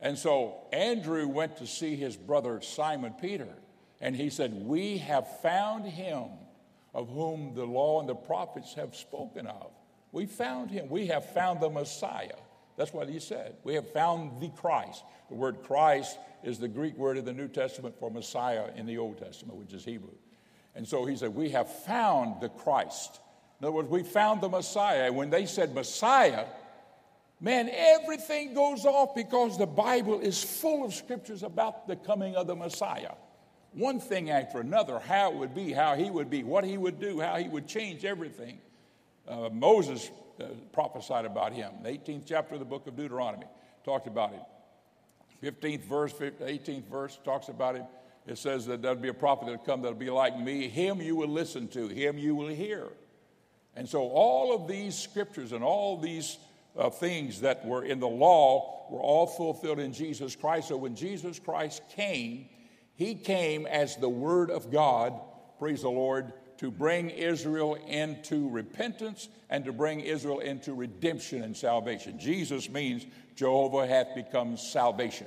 [0.00, 3.48] And so Andrew went to see his brother Simon Peter,
[3.98, 6.26] and he said, We have found him
[6.92, 9.70] of whom the law and the prophets have spoken of.
[10.10, 10.90] We found him.
[10.90, 12.36] We have found the Messiah.
[12.76, 13.56] That's what he said.
[13.64, 15.04] We have found the Christ.
[15.28, 18.98] The word Christ is the Greek word in the New Testament for Messiah in the
[18.98, 20.14] Old Testament, which is Hebrew.
[20.74, 23.20] And so he said, We have found the Christ.
[23.60, 25.12] In other words, we found the Messiah.
[25.12, 26.46] When they said Messiah,
[27.40, 32.46] man, everything goes off because the Bible is full of scriptures about the coming of
[32.46, 33.12] the Messiah.
[33.74, 37.00] One thing after another, how it would be, how he would be, what he would
[37.00, 38.58] do, how he would change everything.
[39.26, 40.10] Uh, Moses
[40.42, 41.72] uh, prophesied about him.
[41.82, 43.46] The 18th chapter of the book of Deuteronomy
[43.84, 44.42] talked about him.
[45.42, 47.84] 15th verse, 18th verse talks about him.
[48.26, 50.68] It says that there'll be a prophet that'll come that'll be like me.
[50.68, 52.88] Him you will listen to, him you will hear.
[53.74, 56.38] And so all of these scriptures and all these
[56.76, 60.68] uh, things that were in the law were all fulfilled in Jesus Christ.
[60.68, 62.48] So when Jesus Christ came,
[62.94, 65.18] he came as the Word of God,
[65.58, 71.56] praise the Lord, to bring Israel into repentance and to bring Israel into redemption and
[71.56, 72.20] salvation.
[72.20, 75.26] Jesus means Jehovah hath become salvation.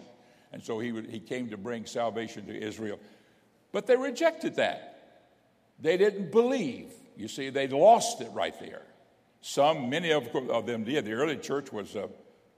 [0.54, 3.00] And so he, he came to bring salvation to Israel.
[3.74, 5.26] But they rejected that.
[5.78, 6.94] They didn't believe.
[7.18, 8.84] You see, they lost it right there.
[9.42, 11.04] Some, many of, of them did.
[11.04, 12.08] The early church was a,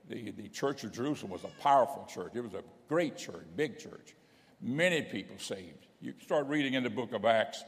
[0.08, 2.34] the, the church of Jerusalem was a powerful church.
[2.36, 4.14] It was a great church, big church.
[4.62, 5.88] Many people saved.
[6.00, 7.64] You start reading in the book of Acts,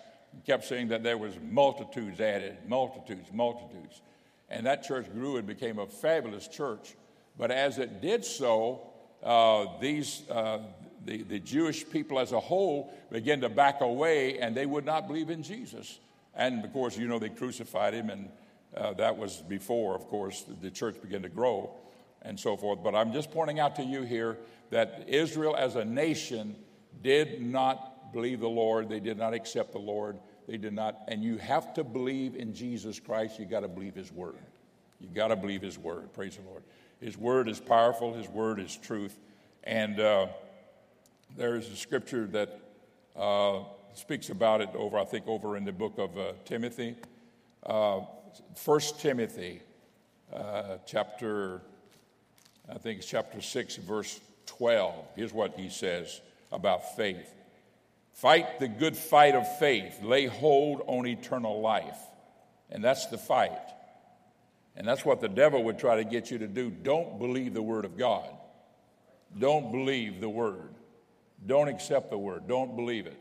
[0.46, 4.02] kept saying that there was multitudes added, multitudes, multitudes.
[4.50, 6.96] And that church grew and became a fabulous church.
[7.38, 8.82] But as it did so,
[9.24, 10.60] uh, these, uh,
[11.06, 15.08] the, the Jewish people as a whole began to back away and they would not
[15.08, 16.00] believe in Jesus.
[16.36, 18.30] And of course, you know, they crucified him, and
[18.76, 21.72] uh, that was before, of course, the church began to grow
[22.22, 22.84] and so forth.
[22.84, 24.38] But I'm just pointing out to you here
[24.70, 26.56] that Israel as a nation
[27.02, 30.18] did not believe the Lord, they did not accept the Lord,
[30.48, 31.00] they did not.
[31.08, 34.38] And you have to believe in Jesus Christ, you got to believe his word.
[35.00, 36.14] You got to believe his word.
[36.14, 36.64] Praise the Lord.
[37.00, 39.18] His word is powerful, His word is truth.
[39.64, 40.28] And uh,
[41.38, 42.60] there is a scripture that
[43.16, 43.60] uh,
[43.94, 46.96] speaks about it over, I think, over in the book of uh, Timothy.
[47.66, 48.02] Uh,
[48.56, 49.62] First Timothy,
[50.32, 51.62] uh, chapter,
[52.70, 54.94] I think it's chapter 6, verse 12.
[55.16, 57.34] Here's what he says about faith
[58.20, 61.98] Fight the good fight of faith, lay hold on eternal life.
[62.70, 63.58] And that's the fight.
[64.76, 66.70] And that's what the devil would try to get you to do.
[66.70, 68.30] Don't believe the word of God.
[69.38, 70.74] Don't believe the word.
[71.46, 72.46] Don't accept the word.
[72.46, 73.18] Don't believe it.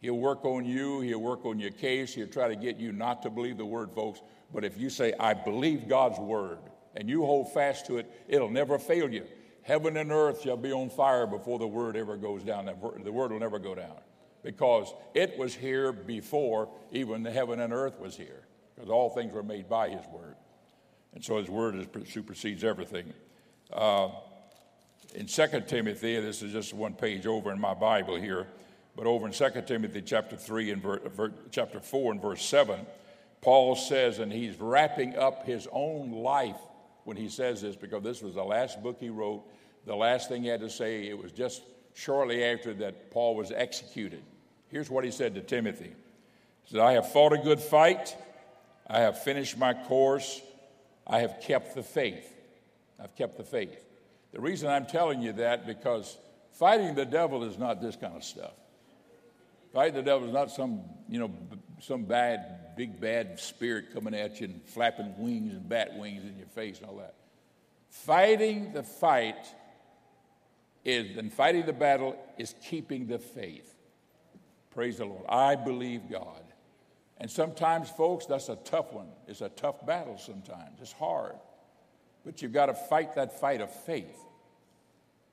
[0.00, 1.00] He'll work on you.
[1.00, 2.14] He'll work on your case.
[2.14, 4.20] He'll try to get you not to believe the word, folks.
[4.54, 6.58] But if you say, I believe God's word,
[6.94, 9.26] and you hold fast to it, it'll never fail you.
[9.62, 12.66] Heaven and earth shall be on fire before the word ever goes down.
[12.66, 13.96] The word will never go down
[14.42, 19.32] because it was here before even the heaven and earth was here because all things
[19.32, 20.36] were made by his word.
[21.14, 23.12] And so his word is, supersedes everything.
[23.72, 24.10] Uh,
[25.14, 28.46] in 2 Timothy, this is just one page over in my Bible here,
[28.94, 32.78] but over in 2 Timothy chapter 3 and ver, ver, chapter 4 and verse 7,
[33.40, 36.60] Paul says, and he's wrapping up his own life
[37.04, 39.42] when he says this, because this was the last book he wrote,
[39.86, 41.08] the last thing he had to say.
[41.08, 41.62] It was just
[41.98, 44.22] shortly after that Paul was executed.
[44.68, 45.92] Here's what he said to Timothy.
[46.64, 48.14] He said, I have fought a good fight.
[48.86, 50.40] I have finished my course.
[51.06, 52.32] I have kept the faith.
[53.02, 53.84] I've kept the faith.
[54.32, 56.16] The reason I'm telling you that because
[56.52, 58.52] fighting the devil is not this kind of stuff.
[59.72, 61.32] Fighting the devil is not some, you know,
[61.80, 66.36] some bad, big bad spirit coming at you and flapping wings and bat wings in
[66.38, 67.14] your face and all that.
[67.90, 69.46] Fighting the fight
[70.88, 73.74] is, and fighting the battle is keeping the faith.
[74.70, 75.24] Praise the Lord.
[75.28, 76.42] I believe God.
[77.18, 79.08] And sometimes, folks, that's a tough one.
[79.26, 80.80] It's a tough battle sometimes.
[80.80, 81.34] It's hard.
[82.24, 84.18] But you've got to fight that fight of faith.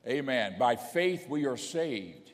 [0.06, 0.56] Amen.
[0.58, 2.32] By faith, we are saved.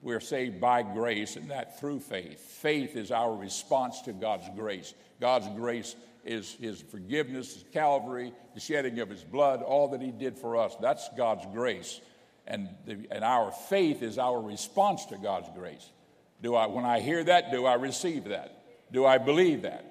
[0.00, 2.38] We're saved by grace, and that through faith.
[2.38, 4.94] Faith is our response to God's grace.
[5.20, 10.12] God's grace is His forgiveness, His Calvary, the shedding of His blood, all that He
[10.12, 10.76] did for us.
[10.80, 12.00] That's God's grace.
[12.48, 15.86] And, the, and our faith is our response to God's grace.
[16.42, 18.64] Do I, when I hear that, do I receive that?
[18.90, 19.84] Do I believe that?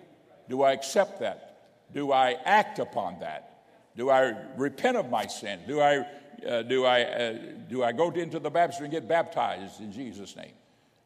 [0.50, 1.60] Do I accept that?
[1.94, 3.64] Do I act upon that?
[3.96, 5.60] Do I repent of my sin?
[5.68, 6.06] Do I,
[6.48, 7.38] uh, do I, uh,
[7.70, 10.54] do I go into the baptistry and get baptized in Jesus' name?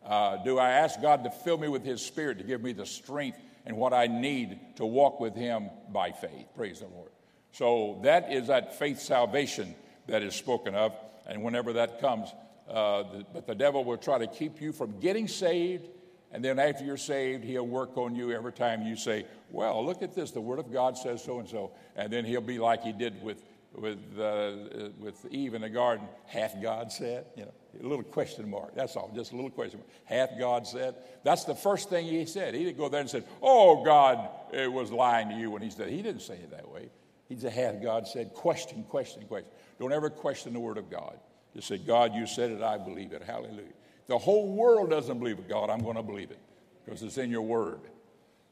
[0.05, 2.85] Uh, do I ask God to fill me with His Spirit to give me the
[2.85, 6.47] strength and what I need to walk with Him by faith?
[6.55, 7.11] Praise the Lord.
[7.51, 9.75] So that is that faith salvation
[10.07, 10.93] that is spoken of.
[11.27, 12.29] And whenever that comes,
[12.69, 15.87] uh, the, but the devil will try to keep you from getting saved.
[16.31, 20.01] And then after you're saved, he'll work on you every time you say, Well, look
[20.01, 20.31] at this.
[20.31, 21.71] The Word of God says so and so.
[21.95, 23.43] And then he'll be like he did with,
[23.75, 24.53] with, uh,
[24.97, 26.07] with Eve in the garden.
[26.27, 27.25] Hath God said?
[27.35, 28.75] You know, a little question mark.
[28.75, 29.11] That's all.
[29.13, 29.89] Just a little question mark.
[30.05, 30.95] Hath God said?
[31.23, 32.53] That's the first thing he said.
[32.53, 35.69] He didn't go there and said, Oh, God it was lying to you when he
[35.69, 35.89] said.
[35.89, 36.89] He didn't say it that way.
[37.31, 38.33] He said, Hath God said?
[38.33, 39.49] Question, question, question.
[39.79, 41.17] Don't ever question the Word of God.
[41.55, 43.23] Just say, God, you said it, I believe it.
[43.23, 43.71] Hallelujah.
[44.07, 46.39] The whole world doesn't believe it, God, I'm going to believe it
[46.83, 47.79] because it's in your word.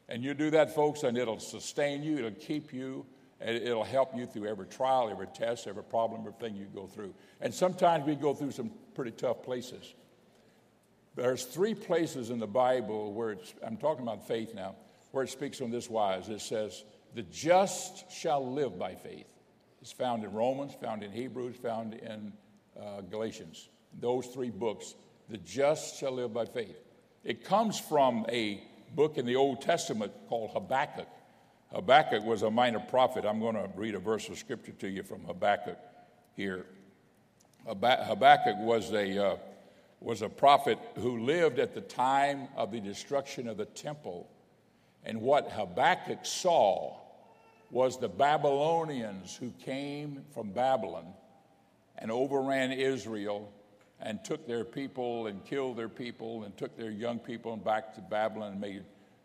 [0.07, 3.05] And you do that, folks, and it'll sustain you, it'll keep you,
[3.41, 7.13] and it'll help you through every trial, every test, every problem, everything you go through.
[7.41, 9.93] And sometimes we go through some pretty tough places.
[11.17, 14.75] There's three places in the Bible where it's, I'm talking about faith now,
[15.11, 16.29] where it speaks on this wise.
[16.29, 19.27] It says, The just shall live by faith.
[19.81, 22.33] It's found in Romans, found in Hebrews, found in
[22.79, 23.69] uh, Galatians.
[23.99, 24.95] Those three books,
[25.29, 26.77] the just shall live by faith.
[27.23, 28.63] It comes from a
[28.95, 31.07] book in the Old Testament called Habakkuk.
[31.73, 33.25] Habakkuk was a minor prophet.
[33.25, 35.77] I'm going to read a verse of scripture to you from Habakkuk
[36.35, 36.65] here.
[37.67, 39.37] Habakkuk was a, uh,
[39.99, 44.29] was a prophet who lived at the time of the destruction of the temple.
[45.05, 46.97] And what Habakkuk saw
[47.71, 51.05] was the Babylonians who came from Babylon
[51.97, 53.51] and overran Israel
[54.01, 57.93] and took their people and killed their people and took their young people and back
[57.95, 58.83] to Babylon and made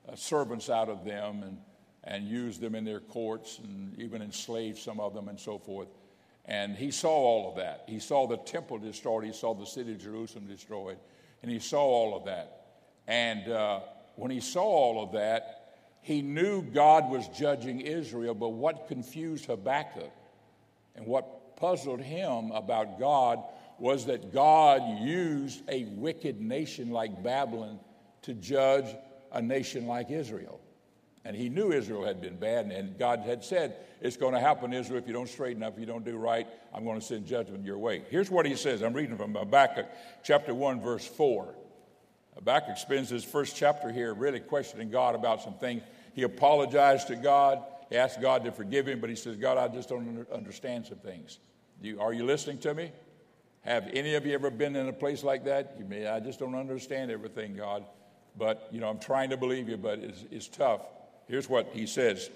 [0.09, 1.59] uh, servants out of them and,
[2.05, 5.89] and used them in their courts and even enslaved some of them and so forth.
[6.47, 7.85] And he saw all of that.
[7.87, 10.99] He saw the temple destroyed, he saw the city of Jerusalem destroyed,
[11.43, 12.67] and he saw all of that.
[13.07, 13.81] And uh,
[14.17, 15.64] when he saw all of that,
[16.05, 20.13] he knew God was judging Israel, but what confused Habakkuk
[20.95, 23.43] and what puzzled him about God
[23.79, 27.81] was that God used a wicked nation like Babylon
[28.21, 28.85] to judge
[29.33, 30.61] a nation like Israel.
[31.25, 34.75] And he knew Israel had been bad, and God had said, It's going to happen,
[34.75, 37.25] Israel, if you don't straighten up, if you don't do right, I'm going to send
[37.25, 38.05] judgment your way.
[38.11, 39.87] Here's what he says I'm reading from Habakkuk
[40.23, 41.55] chapter 1, verse 4.
[42.35, 45.83] Habakkuk spends his first chapter here really questioning God about some things.
[46.15, 47.63] He apologized to God.
[47.91, 50.99] He asked God to forgive him, but he says, God, I just don't understand some
[50.99, 51.39] things.
[51.99, 52.93] Are you listening to me?
[53.63, 55.75] Have any of you ever been in a place like that?
[55.79, 57.85] You may, I just don't understand everything, God.
[58.37, 60.83] But, you know, I'm trying to believe you, but it's, it's tough.
[61.29, 62.31] Here's what he says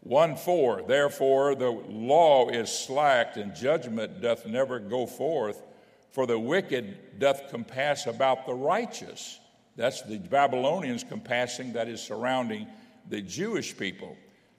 [0.00, 5.62] 1 4 Therefore, the law is slacked, and judgment doth never go forth,
[6.10, 9.38] for the wicked doth compass about the righteous.
[9.76, 12.66] That's the Babylonians compassing that is surrounding
[13.08, 14.16] the Jewish people.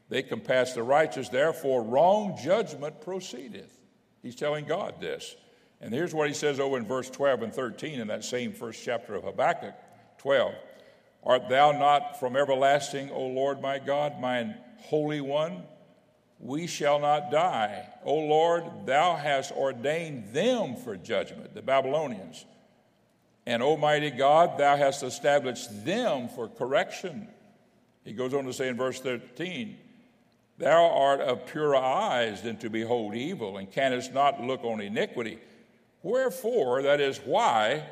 [0.10, 3.80] They compass the righteous, therefore, wrong judgment proceedeth.
[4.24, 5.36] He's telling God this.
[5.82, 8.84] And here's what he says over in verse 12 and 13 in that same first
[8.84, 9.76] chapter of Habakkuk
[10.18, 10.54] 12.
[11.24, 15.64] Art thou not from everlasting, O Lord my God, mine Holy One?
[16.40, 17.86] We shall not die.
[18.06, 22.46] O Lord, thou hast ordained them for judgment, the Babylonians.
[23.46, 27.28] And Almighty God, thou hast established them for correction.
[28.10, 29.78] He goes on to say in verse 13,
[30.58, 35.38] Thou art of purer eyes than to behold evil, and canst not look on iniquity.
[36.02, 37.86] Wherefore, that is why,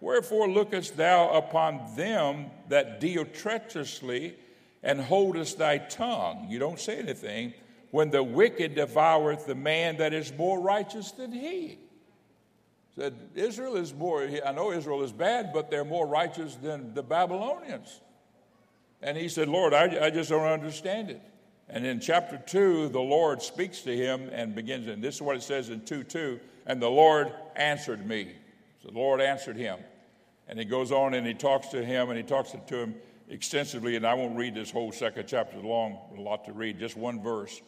[0.00, 4.36] wherefore lookest thou upon them that deal treacherously,
[4.82, 6.46] and holdest thy tongue?
[6.48, 7.52] You don't say anything.
[7.90, 11.78] When the wicked devoureth the man that is more righteous than he.
[12.96, 17.02] Said Israel is more, I know Israel is bad, but they're more righteous than the
[17.02, 18.00] Babylonians.
[19.02, 21.22] And he said, Lord, I, I just don't understand it.
[21.68, 25.36] And in chapter 2, the Lord speaks to him and begins, and this is what
[25.36, 28.30] it says in 2 2 and the Lord answered me.
[28.82, 29.78] So the Lord answered him.
[30.46, 32.94] And he goes on and he talks to him and he talks to him
[33.28, 33.96] extensively.
[33.96, 37.22] And I won't read this whole second chapter long, a lot to read, just one
[37.22, 37.60] verse.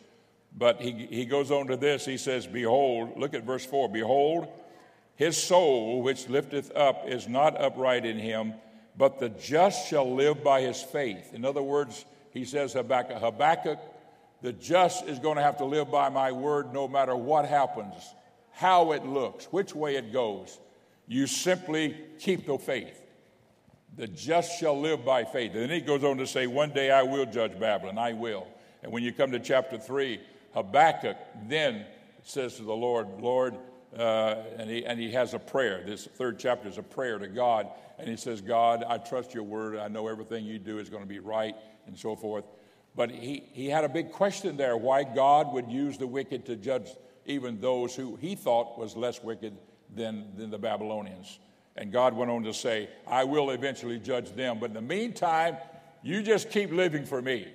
[0.56, 2.04] But he, he goes on to this.
[2.04, 4.48] He says, Behold, look at verse 4 Behold,
[5.16, 8.54] His soul, which lifteth up, is not upright in him,
[8.96, 11.32] but the just shall live by his faith.
[11.32, 13.78] In other words, he says Habakkuk, Habakkuk,
[14.42, 17.94] the just is going to have to live by my word no matter what happens,
[18.52, 20.58] how it looks, which way it goes.
[21.06, 22.96] You simply keep the faith.
[23.96, 25.52] The just shall live by faith.
[25.52, 28.46] And then he goes on to say, One day I will judge Babylon, I will.
[28.82, 30.20] And when you come to chapter 3,
[30.54, 31.16] Habakkuk
[31.48, 31.84] then
[32.22, 33.56] says to the Lord, Lord,
[33.98, 35.82] uh, and, he, and he has a prayer.
[35.84, 37.68] This third chapter is a prayer to God.
[37.98, 39.76] And he says, God, I trust your word.
[39.76, 41.54] I know everything you do is going to be right
[41.86, 42.44] and so forth.
[42.94, 46.56] But he, he had a big question there why God would use the wicked to
[46.56, 46.88] judge
[47.26, 49.56] even those who he thought was less wicked
[49.94, 51.38] than, than the Babylonians.
[51.76, 54.58] And God went on to say, I will eventually judge them.
[54.58, 55.56] But in the meantime,
[56.02, 57.48] you just keep living for me.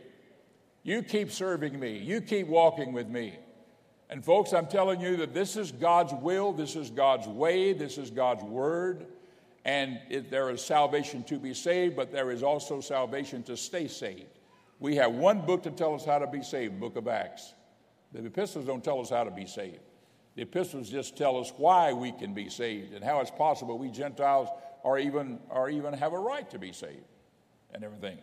[0.84, 1.98] You keep serving me.
[1.98, 3.40] You keep walking with me.
[4.16, 7.97] And folks, I'm telling you that this is God's will, this is God's way, this
[7.97, 9.07] is God's word.
[9.66, 13.89] And it, there is salvation to be saved, but there is also salvation to stay
[13.89, 14.39] saved.
[14.80, 17.55] We have one book to tell us how to be saved, book of Acts.
[18.13, 19.82] The epistles don't tell us how to be saved.
[20.36, 23.89] The epistles just tell us why we can be saved and how it's possible we
[23.89, 24.47] Gentiles
[24.86, 27.03] are even, are even have a right to be saved
[27.74, 28.20] and everything.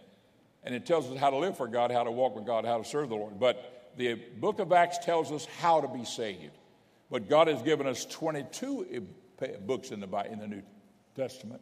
[0.65, 2.79] And it tells us how to live for God, how to walk with God, how
[2.79, 3.39] to serve the Lord.
[3.39, 6.57] But the book of Acts tells us how to be saved.
[7.11, 9.07] But God has given us 22
[9.67, 10.63] books in the, in the New
[11.15, 11.61] Testament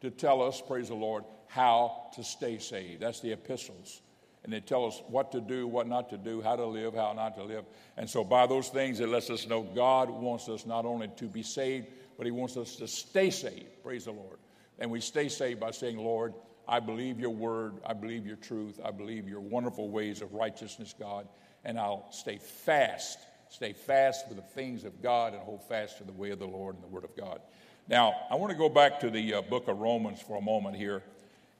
[0.00, 3.00] to tell us, praise the Lord, how to stay saved.
[3.00, 4.02] That's the epistles
[4.44, 7.12] and they tell us what to do, what not to do, how to live, how
[7.12, 7.64] not to live.
[7.96, 11.26] And so, by those things, it lets us know God wants us not only to
[11.26, 13.82] be saved, but He wants us to stay saved.
[13.82, 14.38] Praise the Lord.
[14.78, 16.34] And we stay saved by saying, Lord,
[16.66, 20.94] I believe your word, I believe your truth, I believe your wonderful ways of righteousness,
[20.98, 21.28] God,
[21.64, 26.04] and I'll stay fast, stay fast with the things of God and hold fast to
[26.04, 27.40] the way of the Lord and the word of God.
[27.88, 30.76] Now, I want to go back to the uh, book of Romans for a moment
[30.76, 31.02] here,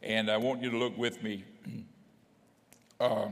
[0.02, 1.44] and I want you to look with me
[3.00, 3.28] uh,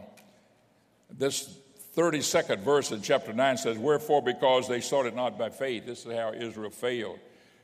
[1.17, 1.57] this
[1.97, 5.87] 32nd verse in chapter 9 says, Wherefore, because they sought it not by faith.
[5.87, 7.19] This is how Israel failed.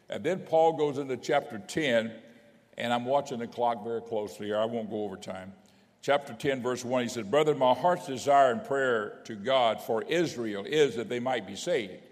[0.09, 2.13] And then Paul goes into chapter 10,
[2.79, 4.59] and I'm watching the clock very closely here.
[4.59, 5.53] I won't go over time.
[6.03, 10.03] Chapter 10, verse 1, he said, Brother, my heart's desire and prayer to God for
[10.03, 12.03] Israel is that they might be saved,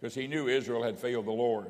[0.00, 1.68] because he knew Israel had failed the Lord.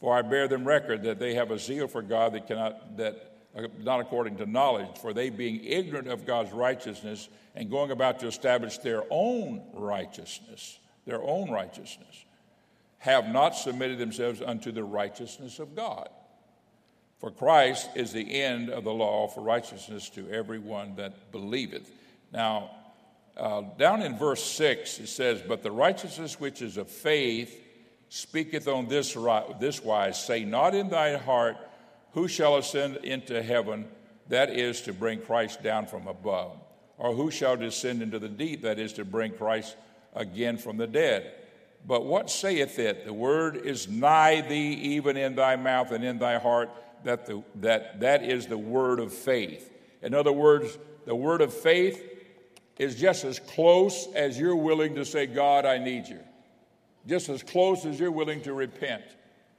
[0.00, 3.28] For I bear them record that they have a zeal for God that cannot, that
[3.56, 8.20] uh, not according to knowledge, for they being ignorant of God's righteousness and going about
[8.20, 12.24] to establish their own righteousness, their own righteousness,
[12.98, 16.08] have not submitted themselves unto the righteousness of God.
[17.18, 21.90] For Christ is the end of the law for righteousness to everyone that believeth.
[22.32, 22.70] Now,
[23.36, 27.60] uh, down in verse 6, it says, But the righteousness which is of faith
[28.08, 29.16] speaketh on this,
[29.60, 31.56] this wise Say not in thy heart,
[32.12, 33.86] who shall ascend into heaven?
[34.28, 36.56] That is to bring Christ down from above.
[36.98, 38.62] Or who shall descend into the deep?
[38.62, 39.76] That is to bring Christ
[40.14, 41.32] again from the dead.
[41.86, 43.04] But what saith it?
[43.06, 46.70] The word is nigh thee, even in thy mouth and in thy heart.
[47.04, 49.72] That, the, that, that is the word of faith.
[50.02, 52.02] In other words, the word of faith
[52.78, 56.20] is just as close as you're willing to say, God, I need you.
[57.06, 59.02] Just as close as you're willing to repent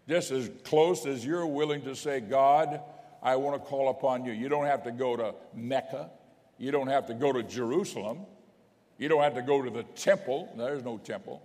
[0.10, 2.82] just as close as you're willing to say, God,
[3.22, 4.32] I want to call upon you.
[4.32, 6.10] You don't have to go to Mecca.
[6.58, 8.26] You don't have to go to Jerusalem.
[8.98, 10.52] You don't have to go to the temple.
[10.58, 11.44] There's no temple.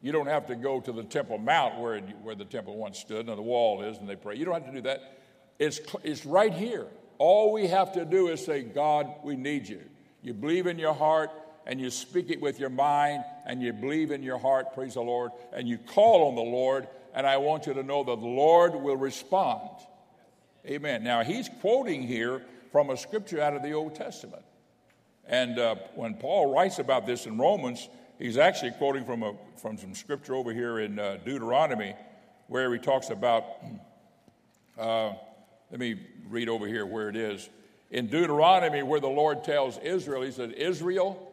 [0.00, 3.28] You don't have to go to the Temple Mount where, where the temple once stood
[3.28, 4.36] and the wall is and they pray.
[4.36, 5.18] You don't have to do that.
[5.58, 6.86] It's, it's right here.
[7.18, 9.80] All we have to do is say, God, we need you.
[10.22, 11.30] You believe in your heart
[11.66, 15.00] and you speak it with your mind and you believe in your heart, praise the
[15.00, 18.26] Lord, and you call on the Lord and I want you to know that the
[18.26, 19.70] Lord will respond.
[20.64, 21.02] Amen.
[21.02, 24.42] Now, he's quoting here from a scripture out of the Old Testament.
[25.26, 27.88] And uh, when Paul writes about this in Romans,
[28.18, 31.94] he's actually quoting from, a, from some scripture over here in uh, Deuteronomy
[32.46, 33.44] where he talks about,
[34.78, 35.12] uh,
[35.70, 37.48] let me read over here where it is.
[37.90, 41.32] In Deuteronomy, where the Lord tells Israel, he said, Israel,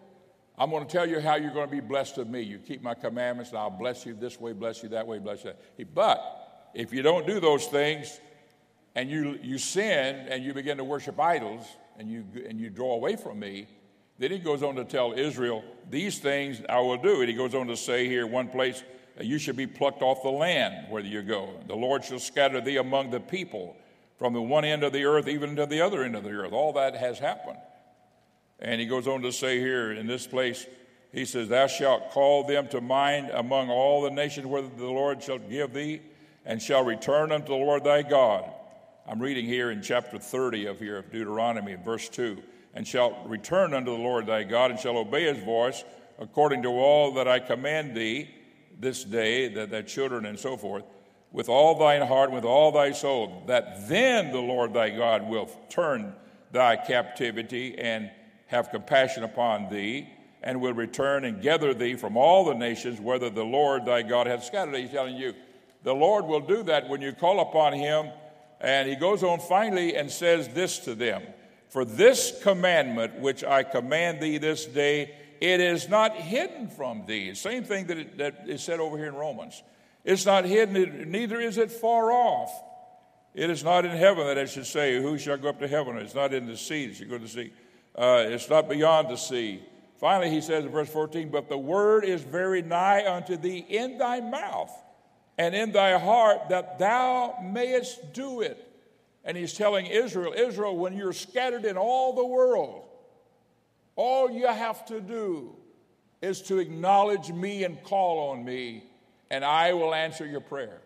[0.57, 2.41] I'm going to tell you how you're going to be blessed of me.
[2.41, 5.43] You keep my commandments, and I'll bless you this way, bless you that way, bless
[5.43, 5.93] you that.
[5.95, 8.19] But if you don't do those things,
[8.95, 11.65] and you, you sin and you begin to worship idols
[11.99, 13.67] and you, and you draw away from me,
[14.17, 17.21] then he goes on to tell Israel, These things I will do.
[17.21, 18.83] And he goes on to say here, one place,
[19.19, 21.49] uh, You should be plucked off the land where you go.
[21.67, 23.75] The Lord shall scatter thee among the people
[24.17, 26.53] from the one end of the earth even to the other end of the earth.
[26.53, 27.57] All that has happened.
[28.59, 30.65] And he goes on to say here in this place,
[31.11, 35.21] he says, Thou shalt call them to mind among all the nations where the Lord
[35.21, 36.01] shall give thee,
[36.45, 38.45] and shall return unto the Lord thy God.
[39.07, 42.41] I'm reading here in chapter 30 of here of Deuteronomy, verse 2.
[42.75, 45.83] And shall return unto the Lord thy God, and shall obey his voice
[46.19, 48.29] according to all that I command thee
[48.77, 50.83] this day, that thy children and so forth,
[51.31, 55.49] with all thine heart, with all thy soul, that then the Lord thy God will
[55.69, 56.13] turn
[56.51, 58.11] thy captivity and
[58.47, 60.07] have compassion upon thee,
[60.43, 64.27] and will return and gather thee from all the nations, whether the Lord thy God
[64.27, 64.75] hath scattered.
[64.75, 65.33] He's telling you,
[65.83, 68.09] the Lord will do that when you call upon him.
[68.61, 71.23] And he goes on finally and says this to them
[71.69, 77.33] For this commandment which I command thee this day, it is not hidden from thee.
[77.33, 79.61] Same thing that, it, that is said over here in Romans.
[80.03, 82.51] It's not hidden, neither is it far off.
[83.33, 85.97] It is not in heaven that it should say, Who shall go up to heaven?
[85.97, 87.51] It's not in the sea that should go to the sea.
[87.93, 89.61] Uh, it's not beyond the sea.
[89.99, 93.97] Finally, he says in verse 14, But the word is very nigh unto thee in
[93.97, 94.71] thy mouth
[95.37, 98.64] and in thy heart, that thou mayest do it.
[99.25, 102.85] And he's telling Israel, Israel, when you're scattered in all the world,
[103.95, 105.55] all you have to do
[106.21, 108.83] is to acknowledge me and call on me,
[109.31, 110.81] and I will answer your prayer.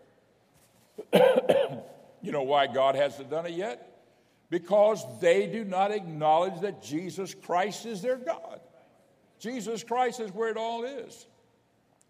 [1.12, 3.86] you know why God hasn't done it yet?
[4.48, 8.60] Because they do not acknowledge that Jesus Christ is their God.
[9.38, 11.26] Jesus Christ is where it all is.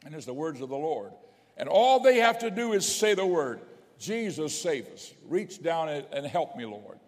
[0.05, 1.12] And it's the words of the Lord.
[1.57, 3.61] And all they have to do is say the word,
[4.01, 5.12] Jesus, save us.
[5.28, 6.98] Reach down and help me, Lord.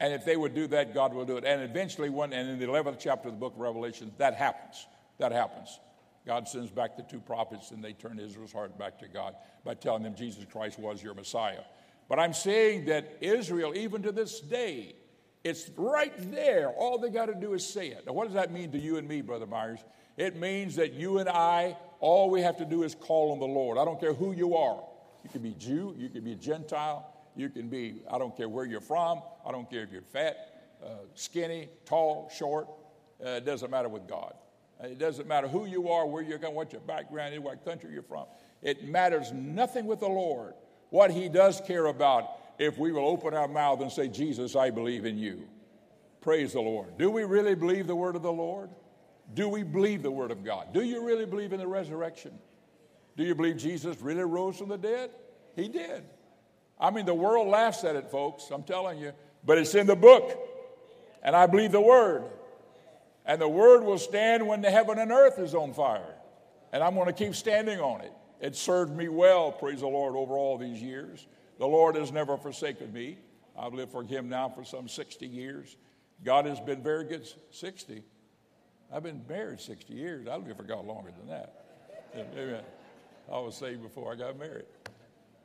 [0.00, 1.44] And if they would do that, God will do it.
[1.44, 4.86] And eventually, one, and in the 11th chapter of the book of Revelation, that happens.
[5.18, 5.78] That happens.
[6.26, 9.34] God sends back the two prophets and they turn Israel's heart back to God
[9.64, 11.62] by telling them Jesus Christ was your Messiah.
[12.08, 14.96] But I'm saying that Israel, even to this day,
[15.44, 16.70] it's right there.
[16.70, 18.04] All they got to do is say it.
[18.06, 19.80] Now, what does that mean to you and me, Brother Myers?
[20.16, 23.46] It means that you and I, all we have to do is call on the
[23.46, 23.78] Lord.
[23.78, 24.82] I don't care who you are.
[25.22, 28.64] You can be Jew, you can be Gentile, you can be, I don't care where
[28.64, 32.68] you're from, I don't care if you're fat, uh, skinny, tall, short.
[33.24, 34.34] Uh, it doesn't matter with God.
[34.82, 37.64] Uh, it doesn't matter who you are, where you're going, what your background is, what
[37.64, 38.24] country you're from.
[38.62, 40.54] It matters nothing with the Lord.
[40.88, 44.70] What He does care about if we will open our mouth and say, Jesus, I
[44.70, 45.48] believe in you.
[46.20, 46.98] Praise the Lord.
[46.98, 48.70] Do we really believe the word of the Lord?
[49.32, 50.72] Do we believe the word of God?
[50.72, 52.38] Do you really believe in the resurrection?
[53.16, 55.10] Do you believe Jesus really rose from the dead?
[55.56, 56.04] He did.
[56.78, 59.12] I mean, the world laughs at it, folks, I'm telling you,
[59.44, 60.38] but it's in the book.
[61.22, 62.24] And I believe the word.
[63.26, 66.14] And the word will stand when the heaven and earth is on fire.
[66.72, 68.12] And I'm going to keep standing on it.
[68.40, 71.26] It served me well, praise the Lord, over all these years.
[71.58, 73.18] The Lord has never forsaken me.
[73.58, 75.76] I've lived for Him now for some 60 years.
[76.24, 77.28] God has been very good.
[77.50, 78.02] 60.
[78.92, 80.26] I've been married 60 years.
[80.26, 81.64] I live for God longer than that.
[82.14, 82.62] Amen.
[83.32, 84.64] I was saved before I got married.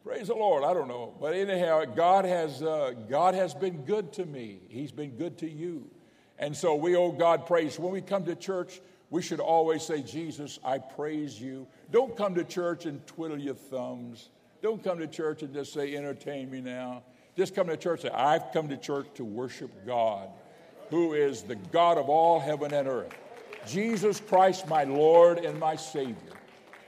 [0.04, 0.64] Praise the Lord.
[0.64, 4.60] I don't know, but anyhow, God has uh, God has been good to me.
[4.70, 5.90] He's been good to you,
[6.38, 7.80] and so we owe God praise.
[7.80, 12.36] When we come to church, we should always say, "Jesus, I praise you." Don't come
[12.36, 14.30] to church and twiddle your thumbs.
[14.62, 17.04] Don't come to church and just say, "Entertain me now."
[17.36, 20.30] Just come to church and say, "I've come to church to worship God,
[20.92, 23.14] who is the God of all heaven and earth."
[23.66, 26.35] Jesus Christ, my Lord and my Savior.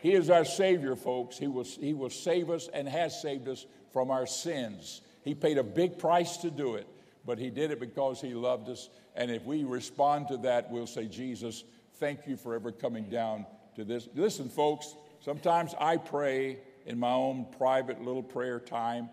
[0.01, 1.37] He is our Savior, folks.
[1.37, 5.01] He will, he will save us and has saved us from our sins.
[5.23, 6.87] He paid a big price to do it,
[7.25, 8.89] but He did it because He loved us.
[9.15, 11.63] And if we respond to that, we'll say, Jesus,
[11.95, 13.45] thank you for ever coming down
[13.75, 14.07] to this.
[14.15, 19.09] Listen, folks, sometimes I pray in my own private little prayer time,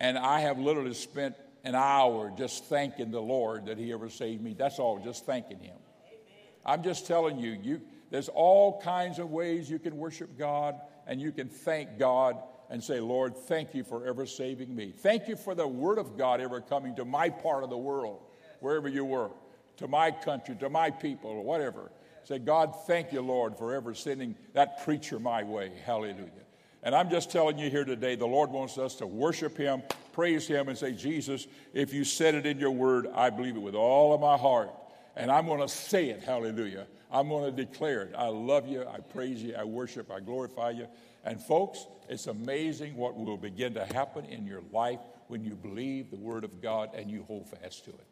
[0.00, 4.42] and I have literally spent an hour just thanking the Lord that He ever saved
[4.42, 4.54] me.
[4.54, 5.76] That's all, just thanking Him.
[6.66, 7.80] I'm just telling you, you
[8.10, 10.74] there's all kinds of ways you can worship God
[11.06, 12.36] and you can thank God
[12.68, 14.92] and say, Lord, thank you for ever saving me.
[14.96, 18.20] Thank you for the Word of God ever coming to my part of the world,
[18.60, 19.30] wherever you were,
[19.78, 21.90] to my country, to my people, or whatever.
[22.24, 25.72] Say, God, thank you, Lord, for ever sending that preacher my way.
[25.84, 26.30] Hallelujah.
[26.82, 29.82] And I'm just telling you here today, the Lord wants us to worship Him,
[30.12, 33.60] praise Him, and say, Jesus, if you said it in your word, I believe it
[33.60, 34.70] with all of my heart.
[35.16, 36.86] And I'm going to say it, hallelujah.
[37.12, 38.14] I'm going to declare it.
[38.16, 38.86] I love you.
[38.86, 39.54] I praise you.
[39.54, 40.10] I worship.
[40.10, 40.86] I glorify you.
[41.24, 46.10] And folks, it's amazing what will begin to happen in your life when you believe
[46.10, 48.06] the Word of God and you hold fast to it.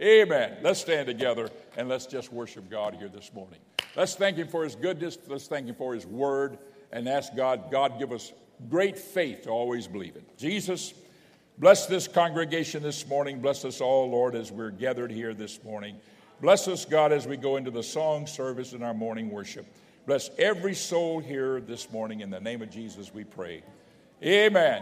[0.00, 0.58] Amen.
[0.62, 3.58] Let's stand together and let's just worship God here this morning.
[3.96, 5.18] Let's thank Him for His goodness.
[5.26, 6.58] Let's thank Him for His Word
[6.92, 8.32] and ask God, God, give us
[8.70, 10.38] great faith to always believe it.
[10.38, 10.94] Jesus,
[11.58, 13.40] bless this congregation this morning.
[13.40, 15.96] Bless us all, Lord, as we're gathered here this morning.
[16.40, 19.66] Bless us, God, as we go into the song service in our morning worship.
[20.06, 22.20] Bless every soul here this morning.
[22.20, 23.62] In the name of Jesus, we pray.
[24.22, 24.76] Amen.